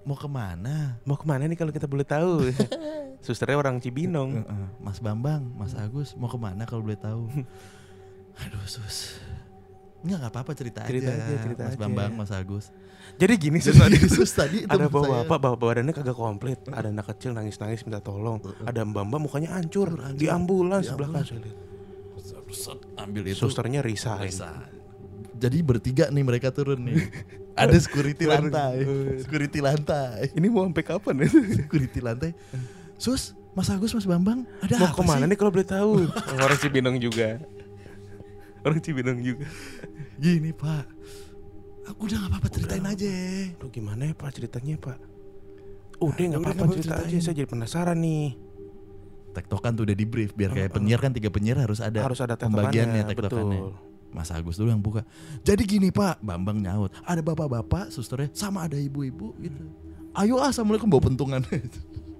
[0.00, 0.96] mau ke mana?
[1.04, 2.48] Mau ke mana nih kalau kita boleh tahu?
[3.26, 4.46] Susternya orang Cibinong.
[4.78, 7.26] Mas Bambang, Mas Agus mau ke mana kalau boleh tahu?
[8.38, 9.18] Aduh sus.
[9.98, 11.24] Enggak nggak apa-apa cerita, Cerita aja.
[11.24, 11.80] aja, cerita Mas aja.
[11.80, 12.66] Bambang, Mas Agus.
[13.16, 16.60] Jadi gini sus Jadi tadi sus tadi itu ada saya- bapak-bapak bapak badannya kagak komplit
[16.68, 21.08] ada anak kecil nangis-nangis minta tolong ada mbak-mbak mukanya hancur Hancur, di ambulans Di sebelah
[21.10, 21.42] kanan
[22.96, 23.38] ambil itu.
[23.38, 24.60] susternya resign Resign.
[25.34, 26.98] Jadi bertiga nih mereka turun nih.
[27.54, 28.86] Ada security lantai.
[29.18, 30.30] Security lantai.
[30.32, 31.28] ini mau sampai kapan ya
[31.58, 32.30] Security lantai.
[32.94, 35.30] Sus, Mas Agus, Mas Bambang, ada mau apa ke mana sih?
[35.30, 37.38] nih kalau boleh tahu orang Cibinong juga
[38.62, 39.46] orang Cibinong juga
[40.16, 40.84] Gini Pak,
[41.86, 42.92] aku udah gak apa-apa ceritain Udah.
[42.92, 43.12] aja.
[43.54, 44.98] Aduh gimana ya pak ceritanya pak
[45.98, 47.22] Udah Ah, nggak apa-apa nggak cerita apa-apa, aja ceritain.
[47.22, 48.26] saya jadi penasaran nih
[49.28, 52.34] Tektokan tuh udah di brief biar kayak penyiar kan tiga penyiar harus ada harus ada
[52.34, 53.60] pembagiannya tektokannya tektokannya.
[53.60, 55.04] betul Mas Agus dulu yang buka.
[55.44, 56.88] Jadi gini Pak, Bambang nyaut.
[57.04, 59.68] Ada bapak-bapak, susternya, sama ada ibu-ibu gitu.
[60.16, 61.44] Ayo ah, assalamualaikum bawa pentungan.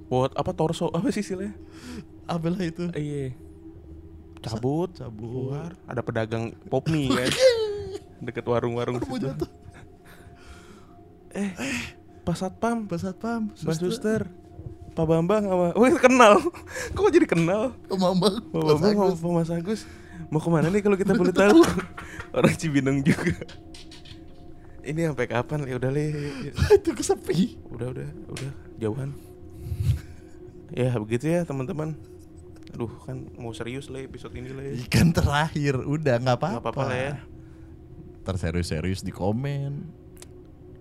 [0.05, 1.57] buat apa torso apa sih istilahnya
[2.24, 2.93] Apalah itu.
[2.93, 3.32] iya
[4.43, 4.91] cabut.
[4.95, 5.28] Cabut.
[5.51, 5.70] keluar.
[5.86, 7.30] Ada pedagang pop mie kan
[8.26, 9.30] deket warung-warung situ.
[9.30, 9.51] jatuh.
[11.34, 11.51] eh
[12.26, 12.84] pas satpam.
[12.84, 14.20] Pak Satpam, Mbak suster.
[14.93, 16.43] Pak Bambang sama Oh kenal.
[16.93, 17.72] Kok jadi kenal?
[17.89, 19.80] Mambang Pak Bambang sama Pak Mas Agus.
[20.28, 21.62] Mau ke mana nih kalau kita boleh tahu?
[22.36, 23.39] Orang Cibinong juga.
[24.82, 26.05] Ini sampai kapan ya udah le.
[26.74, 27.57] Itu kesepi.
[27.70, 28.51] Udah udah udah.
[28.76, 29.14] Jauhan.
[30.74, 31.97] Ya begitu ya teman-teman
[32.74, 36.82] Aduh kan mau serius le episode ini le Ikan terakhir Udah nggak apa-apa Nggak apa-apa
[36.84, 37.14] lah ya.
[38.28, 39.88] Terserius-serius di komen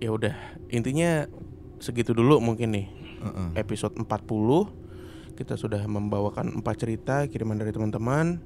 [0.03, 0.35] Ya udah
[0.67, 1.25] intinya
[1.79, 3.49] segitu dulu mungkin nih Heeh.
[3.57, 4.05] episode 40
[5.37, 8.41] kita sudah membawakan empat cerita kiriman dari teman-teman.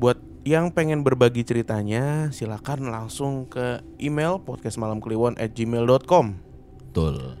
[0.00, 0.16] Buat
[0.48, 6.26] yang pengen berbagi ceritanya, silakan langsung ke email podcastmalamkliwon@gmail.com.
[6.80, 7.36] Betul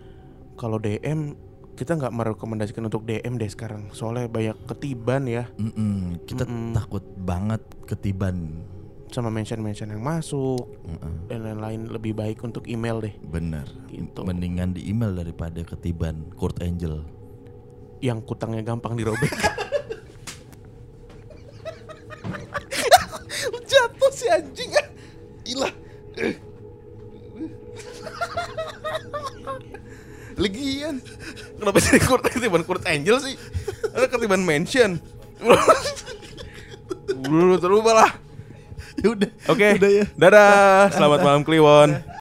[0.60, 1.32] Kalau DM
[1.78, 6.18] kita nggak merekomendasikan untuk DM deh sekarang, soalnya banyak ketiban ya Mm-mm.
[6.26, 6.74] Kita Mm-mm.
[6.74, 8.66] takut banget ketiban
[9.08, 11.14] sama mention-mention yang masuk Heeh.
[11.30, 11.86] dan lain-lain.
[11.88, 14.20] Lebih baik untuk email deh, Bener Gitu.
[14.26, 17.06] Mendingan di email daripada ketiban Kurt Angel
[18.02, 19.30] yang kutangnya gampang dirobek.
[23.70, 24.86] Jatuh si anjing ah.
[25.46, 25.70] Ilah
[30.38, 31.02] Legian.
[31.58, 33.34] Kenapa jadi Kurt ketiban Kurt Angel sih?
[33.90, 35.02] Ada ketiban mention.
[37.10, 38.10] Dulu terubah lah.
[38.98, 39.78] Ya udah Oke.
[39.78, 40.90] Udah ya Dadah.
[40.94, 41.98] Selamat malam Kliwon.